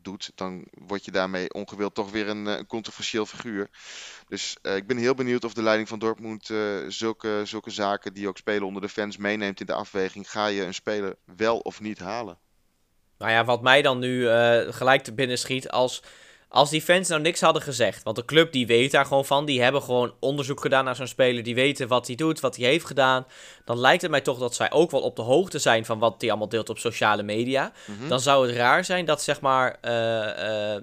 [0.02, 3.68] doet, dan word je daarmee ongewild toch weer een, een controversieel figuur.
[4.28, 6.50] Dus ik ben heel benieuwd of de leiding van Dortmund
[6.88, 10.30] zulke, zulke zaken die ook spelen onder de fans meeneemt in de afweging.
[10.30, 12.38] Ga je een speler wel of niet halen?
[13.18, 14.28] Nou ja, wat mij dan nu
[14.72, 16.02] gelijk te binnen schiet als
[16.48, 19.44] als die fans nou niks hadden gezegd, want de club die weet daar gewoon van,
[19.44, 22.66] die hebben gewoon onderzoek gedaan naar zo'n speler, die weten wat hij doet, wat hij
[22.66, 23.26] heeft gedaan,
[23.64, 26.14] dan lijkt het mij toch dat zij ook wel op de hoogte zijn van wat
[26.18, 27.72] hij allemaal deelt op sociale media.
[27.86, 28.08] Mhm.
[28.08, 30.82] Dan zou het raar zijn dat zeg maar, uh, uh,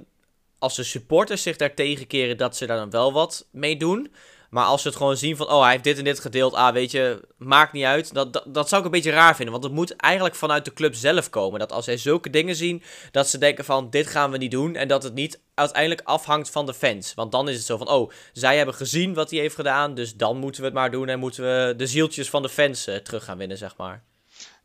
[0.59, 4.13] als de supporters zich daar tegenkeren, dat ze daar dan wel wat mee doen.
[4.55, 6.53] Maar als ze het gewoon zien van, oh, hij heeft dit en dit gedeeld.
[6.53, 8.13] Ah, weet je, maakt niet uit.
[8.13, 9.53] Dat, dat, zou ik een beetje raar vinden.
[9.53, 11.59] Want het moet eigenlijk vanuit de club zelf komen.
[11.59, 14.75] Dat als zij zulke dingen zien, dat ze denken van, dit gaan we niet doen.
[14.75, 17.13] En dat het niet uiteindelijk afhangt van de fans.
[17.13, 19.93] Want dan is het zo van, oh, zij hebben gezien wat hij heeft gedaan.
[19.93, 21.07] Dus dan moeten we het maar doen.
[21.07, 24.03] En moeten we de zieltjes van de fans uh, terug gaan winnen, zeg maar.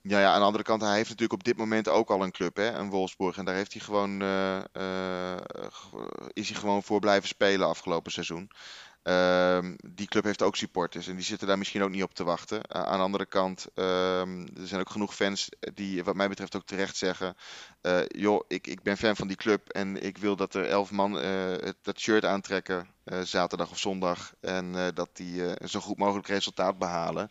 [0.03, 2.31] Ja, ja, aan de andere kant, hij heeft natuurlijk op dit moment ook al een
[2.31, 3.37] club, hè, een Wolfsburg.
[3.37, 5.37] En daar heeft hij gewoon, uh, uh,
[6.33, 8.51] is hij gewoon voor blijven spelen afgelopen seizoen.
[9.03, 12.25] Um, die club heeft ook supporters en die zitten daar misschien ook niet op te
[12.25, 12.75] wachten.
[12.75, 16.67] Aan de andere kant, um, er zijn ook genoeg fans die wat mij betreft ook
[16.67, 17.37] terecht zeggen...
[17.83, 20.91] Uh, joh, ik, ik ben fan van die club en ik wil dat er elf
[20.91, 22.89] man uh, dat shirt aantrekken
[23.23, 24.33] zaterdag of zondag.
[24.41, 27.31] En dat die een zo goed mogelijk resultaat behalen.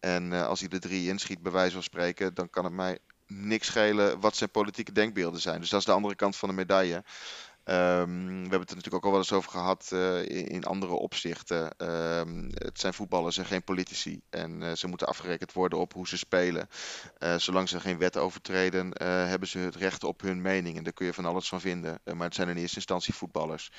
[0.00, 3.66] En als hij er drie inschiet, bij wijze van spreken, dan kan het mij niks
[3.66, 5.60] schelen wat zijn politieke denkbeelden zijn.
[5.60, 7.04] Dus dat is de andere kant van de medaille.
[7.66, 10.92] Um, we hebben het er natuurlijk ook al wel eens over gehad uh, in, andere
[10.92, 11.74] opzichten.
[12.18, 14.20] Um, het zijn voetballers en geen politici.
[14.30, 16.68] En uh, ze moeten afgerekend worden op hoe ze spelen.
[17.18, 20.76] Uh, zolang ze geen wet overtreden, hebben ze het recht op hun mening.
[20.76, 22.00] En daar kun je van alles van vinden.
[22.04, 23.70] maar het zijn in eerste instantie voetballers.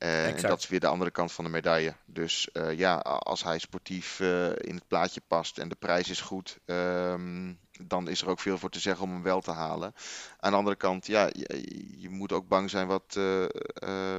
[0.00, 1.94] En dat is weer de andere kant van de medaille.
[2.04, 4.20] Dus ja, als hij sportief
[4.56, 8.58] in het plaatje past en de prijs is goed, um, dan is er ook veel
[8.58, 9.94] voor te zeggen om hem wel te halen.
[10.38, 13.18] Aan de andere kant, ja, je, je moet ook bang zijn wat,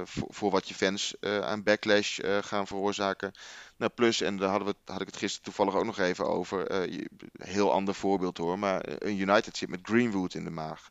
[0.04, 3.32] voor, voor, wat je fans aan backlash gaan veroorzaken.
[3.76, 6.88] Nou, plus, en daar hadden we, had ik het gisteren toevallig ook nog even over,
[7.32, 10.90] heel ander voorbeeld hoor, maar een United zit met Greenwood in de maag.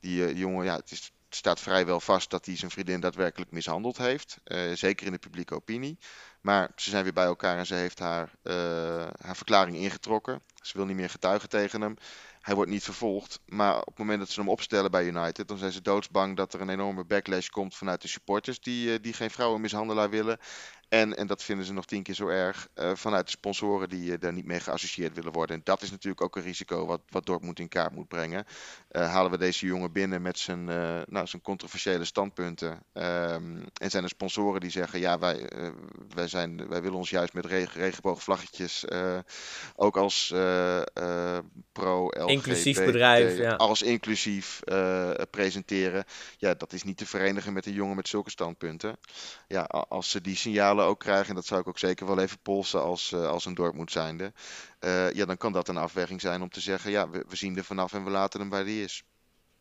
[0.00, 4.38] Die jongen, ja, het is, staat vrijwel vast dat hij zijn vriendin daadwerkelijk mishandeld heeft.
[4.74, 5.98] zeker in de publieke opinie.
[6.40, 8.30] Maar ze zijn weer bij elkaar en ze heeft haar,
[9.20, 10.42] haar verklaring ingetrokken.
[10.62, 11.96] Ze wil niet meer getuigen tegen hem.
[12.46, 13.40] Hij wordt niet vervolgd.
[13.46, 16.54] Maar op het moment dat ze hem opstellen bij United, dan zijn ze doodsbang dat
[16.54, 20.38] er een enorme backlash komt vanuit de supporters die, eh, die geen vrouwenmishandelaar willen.
[20.88, 24.10] En, en dat vinden ze nog tien keer zo erg uh, vanuit de sponsoren die
[24.10, 25.56] uh, daar niet mee geassocieerd willen worden.
[25.56, 28.44] En dat is natuurlijk ook een risico wat, wat Dortmund in kaart moet brengen.
[28.90, 30.64] Uh, halen we deze jongen binnen met zijn,
[31.08, 32.70] nou, zijn controversiële standpunten.
[32.70, 35.50] Um, en zijn er sponsoren die zeggen: ja, wij,
[36.14, 38.84] wij, zijn, wij willen ons juist met reg regenboogvlaggetjes
[39.76, 40.28] ook als
[41.72, 42.30] pro-LGBT.
[42.30, 43.38] Inclusief bedrijf.
[43.38, 43.54] Ja.
[43.54, 44.60] Als inclusief
[45.30, 46.04] presenteren.
[46.36, 48.98] Ja, dat is niet te verenigen met een jongen met zulke standpunten.
[49.48, 52.38] Ja, als ze die signalen ook krijgen, en dat zou ik ook zeker wel even
[52.42, 54.32] polsen als, uh, als een Dortmund zijnde,
[54.80, 57.56] uh, ja, dan kan dat een afweging zijn om te zeggen, ja, we, we zien
[57.56, 59.04] er vanaf en we laten hem bij die is.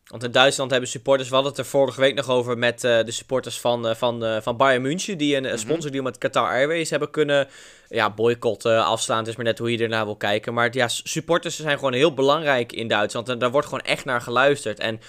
[0.05, 3.03] Want in Duitsland hebben supporters, we hadden het er vorige week nog over met uh,
[3.03, 5.57] de supporters van, uh, van, uh, van Bayern München, die een -hmm.
[5.57, 7.47] sponsordeal met Qatar Airways hebben kunnen
[7.89, 9.17] ja, boycotten, afslaan.
[9.17, 10.53] Het is maar net hoe je ernaar wil kijken.
[10.53, 14.21] Maar ja, supporters zijn gewoon heel belangrijk in Duitsland en daar wordt gewoon echt naar
[14.21, 14.79] geluisterd.
[14.79, 14.99] En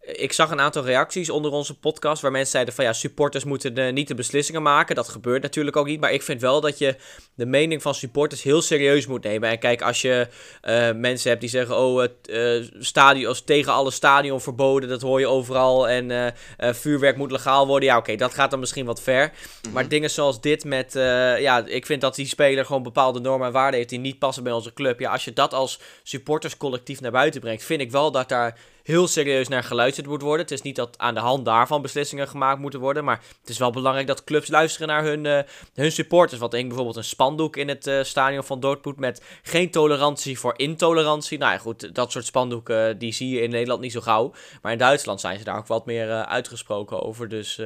[0.00, 3.74] ik zag een aantal reacties onder onze podcast waar mensen zeiden van ja, supporters moeten
[3.74, 4.94] de, niet de beslissingen maken.
[4.94, 6.00] Dat gebeurt natuurlijk ook niet.
[6.00, 6.96] Maar ik vind wel dat je
[7.34, 9.48] de mening van supporters heel serieus moet nemen.
[9.48, 10.28] En kijk, als je
[10.62, 15.20] uh, mensen hebt die zeggen, oh, het uh, stadion, tegen alle stadion verboden, dat hoor
[15.20, 15.88] je overal.
[15.88, 16.26] En uh,
[16.58, 17.88] vuurwerk moet legaal worden.
[17.88, 19.24] Ja, oké, okay, dat gaat dan misschien wat ver.
[19.24, 19.32] Mm
[19.62, 19.72] -hmm.
[19.72, 20.92] Maar dingen zoals dit met,
[21.38, 24.42] ja, ik vind dat die speler gewoon bepaalde normen en waarden heeft die niet passen
[24.42, 25.00] bij onze club.
[25.00, 29.08] Ja, als je dat als supporterscollectief naar buiten brengt, vind ik wel dat daar heel
[29.08, 30.40] serieus naar geluisterd moet worden.
[30.40, 33.04] Het is niet dat aan de hand daarvan beslissingen gemaakt moeten worden.
[33.04, 35.38] Maar het is wel belangrijk dat clubs luisteren naar hun, uh,
[35.74, 36.40] hun supporters.
[36.40, 40.54] Want ik bijvoorbeeld een spandoek in het uh, stadion van Dortmund met geen tolerantie voor
[40.56, 41.38] intolerantie.
[41.38, 44.32] Nou ja, goed, dat soort spandoeken uh, die zie je in Nederland niet zo gauw.
[44.62, 47.28] Maar in Duitsland zijn ze daar ook wat meer uitgesproken over.
[47.28, 47.60] Dus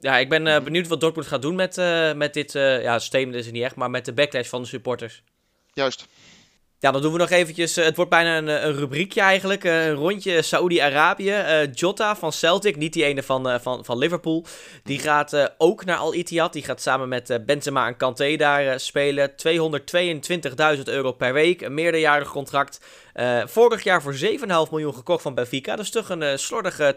[0.00, 1.76] ja, ik ben benieuwd wat Dortmund gaat doen met,
[2.16, 5.22] met dit, ja, statement is het niet echt, maar met de backlash van de supporters.
[5.72, 6.06] Juist.
[6.78, 7.78] Ja, dan doen we nog eventjes.
[7.78, 9.64] Uh, het wordt bijna een, een rubriekje eigenlijk.
[9.64, 11.68] Uh, een rondje Saoedi-Arabië.
[11.72, 14.44] Jota van Celtic, niet die ene van, van, van Liverpool.
[14.82, 16.52] Die gaat ook naar Al Ittihad.
[16.52, 19.30] Die gaat samen met Benzema en Kanté daar spelen.
[20.76, 21.60] 222.000 euro per week.
[21.60, 22.80] Een meerderjarig contract.
[23.44, 24.26] vorig jaar voor 7,5
[24.70, 25.76] miljoen gekocht van Benfica.
[25.76, 26.94] Dus toch een slordige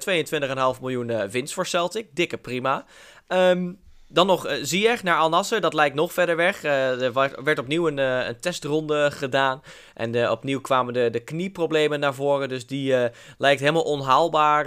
[0.75, 2.07] 22,5 miljoen winst voor Celtic.
[2.13, 2.85] Dikke prima.
[3.27, 3.79] Um,
[4.11, 6.63] dan nog uh, Ziyech naar Al Nasser, dat lijkt nog verder weg.
[6.63, 9.61] Uh, er werd opnieuw een, uh, een testronde gedaan.
[9.93, 12.49] En opnieuw kwamen de, de knieproblemen naar voren.
[12.49, 14.65] Dus die lijkt helemaal onhaalbaar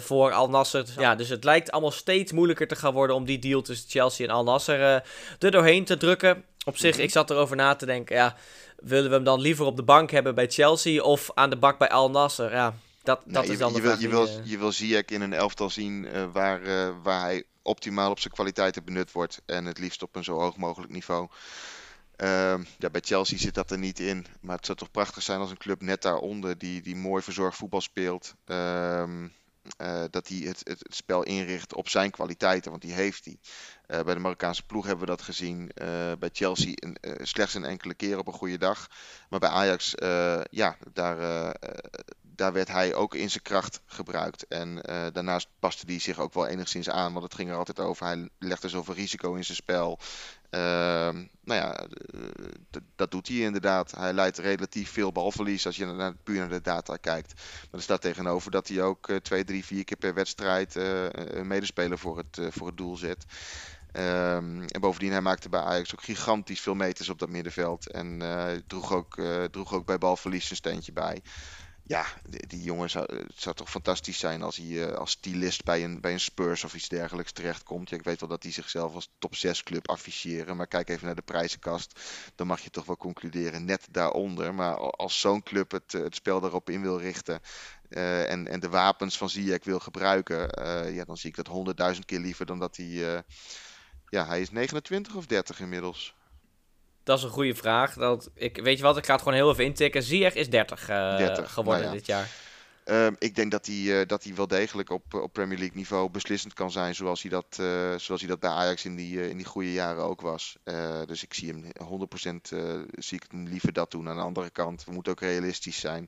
[0.00, 0.84] voor Al Nasser.
[0.98, 4.26] Ja, dus het lijkt allemaal steeds moeilijker te gaan worden om die deal tussen Chelsea
[4.26, 4.80] en Al Nasser
[5.38, 6.44] er doorheen te drukken.
[6.64, 8.36] Op zich, ik zat erover na te denken, ja,
[8.76, 11.78] willen we hem dan liever op de bank hebben bij Chelsea of aan de bak
[11.78, 12.52] bij Al Nasser?
[12.52, 14.72] Ja, dat, dat is je, dan de je wil, vraag je wil, eh, je wil
[14.72, 16.60] Ziyech in een elftal zien waar,
[17.02, 19.42] waar hij optimaal op zijn kwaliteiten benut wordt.
[19.46, 21.28] En het liefst op een zo hoog mogelijk niveau.
[22.16, 24.26] Uh, ja, bij Chelsea zit dat er niet in.
[24.40, 27.56] Maar het zou toch prachtig zijn als een club net daaronder, die, die mooi verzorgd
[27.56, 28.34] voetbal speelt.
[28.46, 29.04] Uh,
[29.80, 33.38] uh, dat hij het, het, het, spel inricht op zijn kwaliteiten, want die heeft hij.
[33.86, 35.70] Uh, bij de Marokkaanse ploeg hebben we dat gezien.
[35.74, 35.86] Uh,
[36.18, 36.74] bij Chelsea
[37.22, 38.88] slechts een enkele keer op een goede dag.
[39.28, 39.94] Maar bij Ajax,
[40.50, 41.54] ja, daar,
[42.42, 44.46] daar werd hij ook in zijn kracht gebruikt.
[44.46, 47.80] En uh, daarnaast paste hij zich ook wel enigszins aan, want het ging er altijd
[47.80, 48.06] over.
[48.06, 49.98] Hij legde zoveel risico in zijn spel.
[50.50, 51.86] Uh, nou ja,
[52.96, 53.90] dat doet hij inderdaad.
[53.90, 57.32] Hij leidt relatief veel balverlies als je naar, puur naar de data kijkt.
[57.36, 61.46] Maar er staat tegenover dat hij ook uh, twee, drie, vier keer per wedstrijd een
[61.46, 63.24] medespeler voor het, voor het doel zet.
[63.96, 67.90] Um, en bovendien, hij maakte bij Ajax ook gigantisch veel meters op dat middenveld.
[67.90, 68.22] En
[68.66, 69.20] droeg, ook,
[69.50, 71.22] droeg ook bij balverlies een steentje bij
[71.84, 72.06] ja,
[72.46, 76.00] die, jongen zou, het zou toch fantastisch zijn als hij uh, als stylist bij een,
[76.00, 77.90] bij een Spurs of iets dergelijks terechtkomt.
[77.90, 81.06] Ja, ik weet wel dat hij zichzelf als top 6 club afficheren, maar kijk even
[81.06, 82.00] naar de prijzenkast.
[82.34, 84.54] Dan mag je toch wel concluderen net daaronder.
[84.54, 87.40] Maar als zo'n club het, het spel daarop in wil richten
[87.88, 90.38] uh, en, en de wapens van Ziyech wil gebruiken,
[90.94, 93.22] ja, dan zie ik dat honderdduizend keer liever dan dat hij...
[94.08, 96.14] ja, hij is 29 of 30 inmiddels.
[97.04, 97.94] Dat is een goede vraag.
[97.94, 100.02] Dat, ik, weet je wat, ik ga het gewoon heel even intikken.
[100.02, 101.98] Ziyech is 30, uh, 30 geworden nou ja.
[101.98, 102.28] dit jaar.
[102.84, 106.10] Um, ik denk dat hij, uh, dat hij wel degelijk op, op Premier League niveau
[106.10, 106.94] beslissend kan zijn.
[106.94, 109.72] Zoals hij dat, uh, zoals hij dat bij Ajax in die, uh, in die goede
[109.72, 110.56] jaren ook was.
[111.06, 112.56] dus ik zie hem 100%
[112.98, 114.08] zie ik hem liever dat doen.
[114.08, 116.06] Aan de andere kant, we moeten ook realistisch zijn.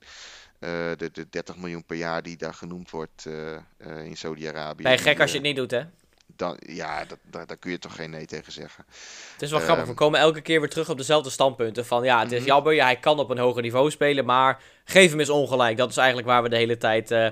[0.59, 3.27] de, de 30 miljoen per jaar die daar genoemd wordt
[4.05, 4.83] in Saudi-Arabië.
[4.83, 5.83] Ben je gek als je het niet doet, hè?
[6.27, 8.85] Dan, ja, dat, daar, daar kun je toch geen nee tegen zeggen.
[9.33, 9.87] Het is wel um, grappig.
[9.87, 11.87] We komen elke keer weer terug op dezelfde standpunten.
[11.87, 12.47] Van ja, het is mm -hmm.
[12.47, 12.75] jammer.
[12.75, 14.25] Ja, hij kan op een hoger niveau spelen.
[14.25, 15.77] Maar geef hem eens ongelijk.
[15.77, 17.29] Dat is eigenlijk waar we de hele tijd uh,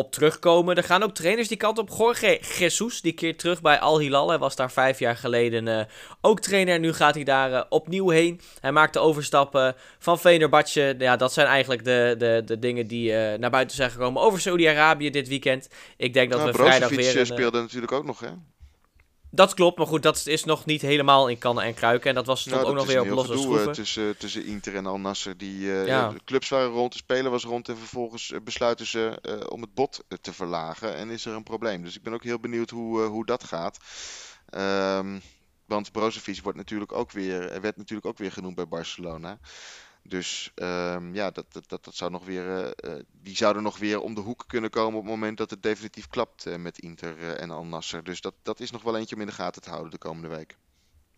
[0.00, 0.76] op terugkomen.
[0.76, 1.88] Er gaan ook trainers die kant op.
[1.98, 4.28] Jorge Jesus, die keert terug bij Al Hilal.
[4.28, 5.80] Hij was daar vijf jaar geleden uh,
[6.20, 6.78] ook trainer.
[6.78, 8.40] Nu gaat hij daar uh, opnieuw heen.
[8.60, 10.94] Hij maakt de overstappen van Fenerbahce.
[10.98, 15.10] Ja, dat zijn eigenlijk de, de, de dingen die naar buiten zijn gekomen over Saudi-Arabië
[15.10, 15.68] dit weekend.
[15.96, 17.18] Ik denk dat nou, we vrijdag weer...
[17.18, 18.28] Een, speelde natuurlijk ook nog, hè?
[19.32, 22.08] Dat klopt, maar goed, dat is nog niet helemaal in kannen en kruiken.
[22.08, 23.72] En dat was Nou, ook nog weer op losse eh, schroeven.
[23.72, 25.36] tussen, tussen Inter en Al Nasser.
[25.36, 26.12] Die eh, Ja.
[26.24, 29.74] clubs waren rond, de speler was rond en vervolgens eh, besluiten ze eh, om het
[29.74, 30.96] bod eh, te verlagen.
[30.96, 31.82] En is er een probleem.
[31.82, 33.78] Dus ik ben ook heel benieuwd hoe, eh, hoe dat gaat.
[34.48, 35.18] Ehm,
[35.66, 39.38] want Brozovic wordt natuurlijk ook weer, eh, werd natuurlijk ook weer genoemd bij Barcelona.
[40.02, 44.00] Dus ehm, ja, dat, dat, dat, zou nog weer, eh, eh, die zouden nog weer
[44.00, 47.34] om de hoek kunnen komen op het moment dat het definitief klapt eh, met Inter
[47.36, 48.04] en Al Nasser.
[48.04, 50.28] Dus dat, dat is nog wel eentje om in de gaten te houden de komende
[50.28, 50.56] week.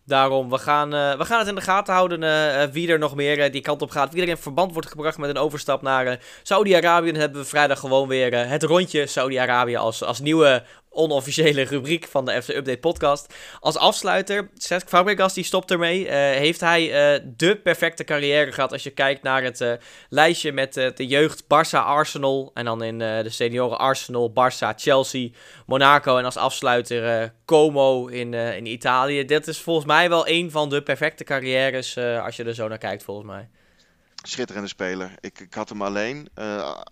[0.05, 3.61] Daarom, we gaan, we gaan het in de gaten houden wie er nog meer die
[3.61, 4.13] kant op gaat.
[4.13, 7.11] Wie er in verband wordt gebracht met een overstap naar Saudi-Arabië.
[7.11, 12.25] Dan hebben we vrijdag gewoon weer het rondje Saudi-Arabië als, als nieuwe onofficiële rubriek van
[12.25, 13.35] de FC Update podcast.
[13.61, 16.09] Als afsluiter, Cesc Fabregas die stopt ermee.
[16.09, 19.73] Eh, heeft hij eh, de perfecte carrière gehad als je kijkt naar het eh,
[20.09, 22.51] lijstje met de jeugd Barça, Arsenal.
[22.55, 25.29] En dan in de senioren Arsenal, Barça, Chelsea,
[25.67, 26.19] Monaco.
[26.19, 29.25] En als afsluiter Como in, in Italië.
[29.25, 32.79] Dit is volgens mij wel een van de perfecte carrières als je er zo naar
[32.79, 33.49] kijkt volgens mij.
[34.23, 35.15] Schitterende speler.
[35.21, 36.29] Ik, ik had hem alleen.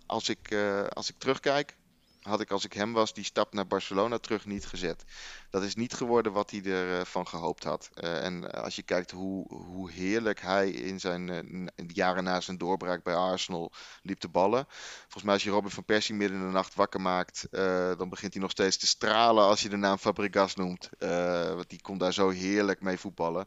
[0.05, 0.55] als, ik,
[0.93, 1.75] als ik terugkijk,
[2.21, 5.03] had ik als ik hem was die stap naar Barcelona terug niet gezet.
[5.49, 7.89] Dat is niet geworden wat hij ervan van gehoopt had.
[7.93, 12.57] Eh, en als je kijkt hoe, hoe heerlijk hij in zijn eh, jaren na zijn
[12.57, 14.65] doorbraak bij Arsenal liep te ballen.
[15.01, 18.09] Volgens mij als je Robin van Persie midden in de nacht wakker maakt, eh, dan
[18.09, 20.89] begint hij nog steeds te stralen als je de naam Fabregas noemt.
[20.97, 23.45] Eh, want die kon daar zo heerlijk mee voetballen.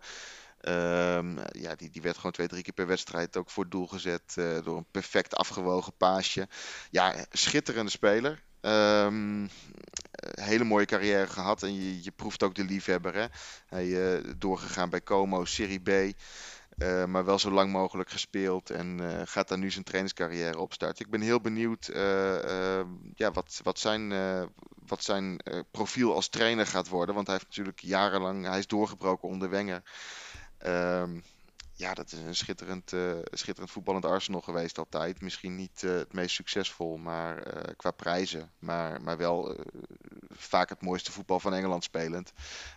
[0.60, 3.86] Ehm, ja, die, die werd gewoon twee, drie keer per wedstrijd ook voor het doel
[3.86, 6.48] gezet eh, door een perfect afgewogen paasje.
[6.90, 8.42] Ja, schitterende speler.
[8.64, 13.14] Ehm, eh, hele mooie carrière gehad en je, je proeft ook de liefhebber.
[13.14, 13.26] Hè?
[13.66, 15.88] Hij eh, doorgegaan bij Como, Serie B.
[15.88, 21.04] eh, maar wel zo lang mogelijk gespeeld en gaat daar nu zijn trainingscarrière opstarten.
[21.04, 21.90] Ik ben heel benieuwd
[23.14, 24.12] ja, wat, wat zijn,
[24.86, 25.40] wat zijn
[25.70, 27.14] profiel als trainer gaat worden.
[27.14, 29.82] Want hij heeft natuurlijk jarenlang, hij is doorgebroken onder Wenger.
[31.76, 35.20] Ja, dat is een schitterend, eh, schitterend voetballend Arsenal geweest altijd.
[35.20, 39.56] Misschien niet eh, het meest succesvol maar, eh, qua prijzen, maar, maar wel
[40.28, 42.32] vaak het mooiste voetbal van Engeland spelend.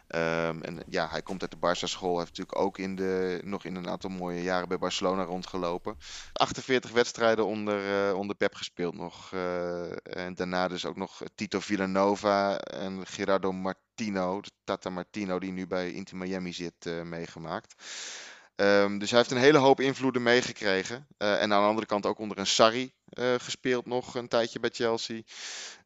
[0.08, 3.66] Ehm, en ja, hij komt uit de Barça school, heeft natuurlijk ook in de, nog
[3.66, 5.98] in een aantal mooie jaren bij Barcelona rondgelopen.
[6.34, 9.32] 48 wedstrijden onder, onder Pep gespeeld nog.
[10.04, 15.92] en daarna dus ook nog Tito Villanova en Gerardo Martino, Tata Martino, die nu bij
[15.92, 17.76] Inter Miami zit, meegemaakt.
[18.58, 21.08] Ehm, dus hij heeft een hele hoop invloeden meegekregen.
[21.18, 24.60] Eh, en aan de andere kant ook onder een Sarri eh, gespeeld nog een tijdje
[24.60, 25.22] bij Chelsea.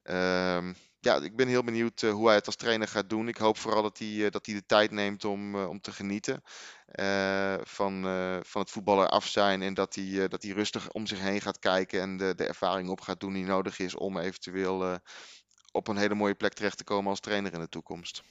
[0.04, 3.28] Ehm, ja, ik ben heel benieuwd eh, hoe hij het als trainer gaat doen.
[3.28, 6.44] Ik hoop vooral dat hij, dat hij de tijd neemt om, om te genieten
[7.64, 8.02] van,
[8.46, 9.62] van het voetballer af zijn.
[9.62, 12.90] En dat hij, dat hij rustig om zich heen gaat kijken en de, de ervaring
[12.90, 15.00] op gaat doen die nodig is om eventueel
[15.72, 18.24] op een hele mooie plek terecht te komen als trainer in de toekomst.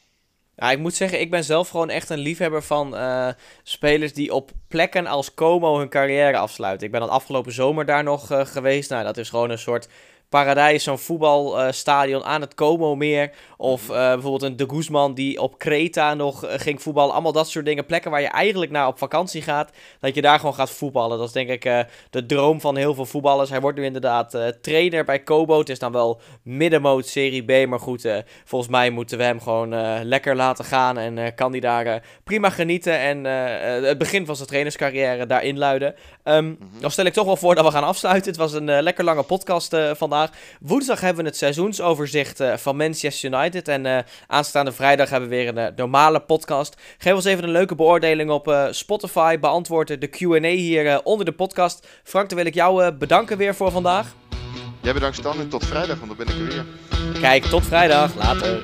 [0.60, 3.28] Ja, ik moet zeggen, ik ben zelf gewoon echt een liefhebber van eh,
[3.62, 6.86] spelers die op plekken als Como hun carrière afsluiten.
[6.86, 8.90] Ik ben dan afgelopen zomer daar nog eh, geweest.
[8.90, 9.88] Nou, dat is gewoon een soort
[10.30, 13.30] paradijs, zo'n voetbalstadion aan het Como-meer.
[13.56, 17.12] Of eh, bijvoorbeeld een De Guzman die op Kreta nog eh, ging voetballen.
[17.12, 17.86] Allemaal dat soort dingen.
[17.86, 19.70] Plekken waar je eigenlijk naar op vakantie gaat.
[20.00, 21.18] Dat je daar gewoon gaat voetballen.
[21.18, 21.78] Dat is denk ik eh,
[22.10, 23.50] de droom van heel veel voetballers.
[23.50, 25.58] Hij wordt nu inderdaad eh, trainer bij Kobo.
[25.58, 27.68] Het is dan wel middenmoot Serie B.
[27.68, 30.98] Maar goed, eh, volgens mij moeten we hem gewoon eh, lekker laten gaan.
[30.98, 32.98] En eh, kan hij daar eh, prima genieten.
[32.98, 35.94] En eh, eh, het begin van zijn trainerscarrière daar inluiden.
[36.22, 38.30] Ehm, Dan stel ik toch wel voor dat we gaan afsluiten.
[38.30, 39.90] Het was een eh, lekker lange podcast eh,
[40.60, 43.68] Woensdag hebben we het seizoensoverzicht eh, van Manchester United.
[43.68, 46.76] En eh, aanstaande vrijdag hebben we weer een eh, normale podcast.
[46.98, 49.38] Geef ons even een leuke beoordeling op Spotify.
[49.38, 51.86] Beantwoord de Q&A hier onder de podcast.
[52.02, 54.14] Frank, dan wil ik jou bedanken weer voor vandaag.
[54.80, 56.64] Jij bedankt Stan en tot vrijdag, want dan ben ik er weer.
[57.20, 58.14] Kijk, tot vrijdag.
[58.14, 58.62] Later.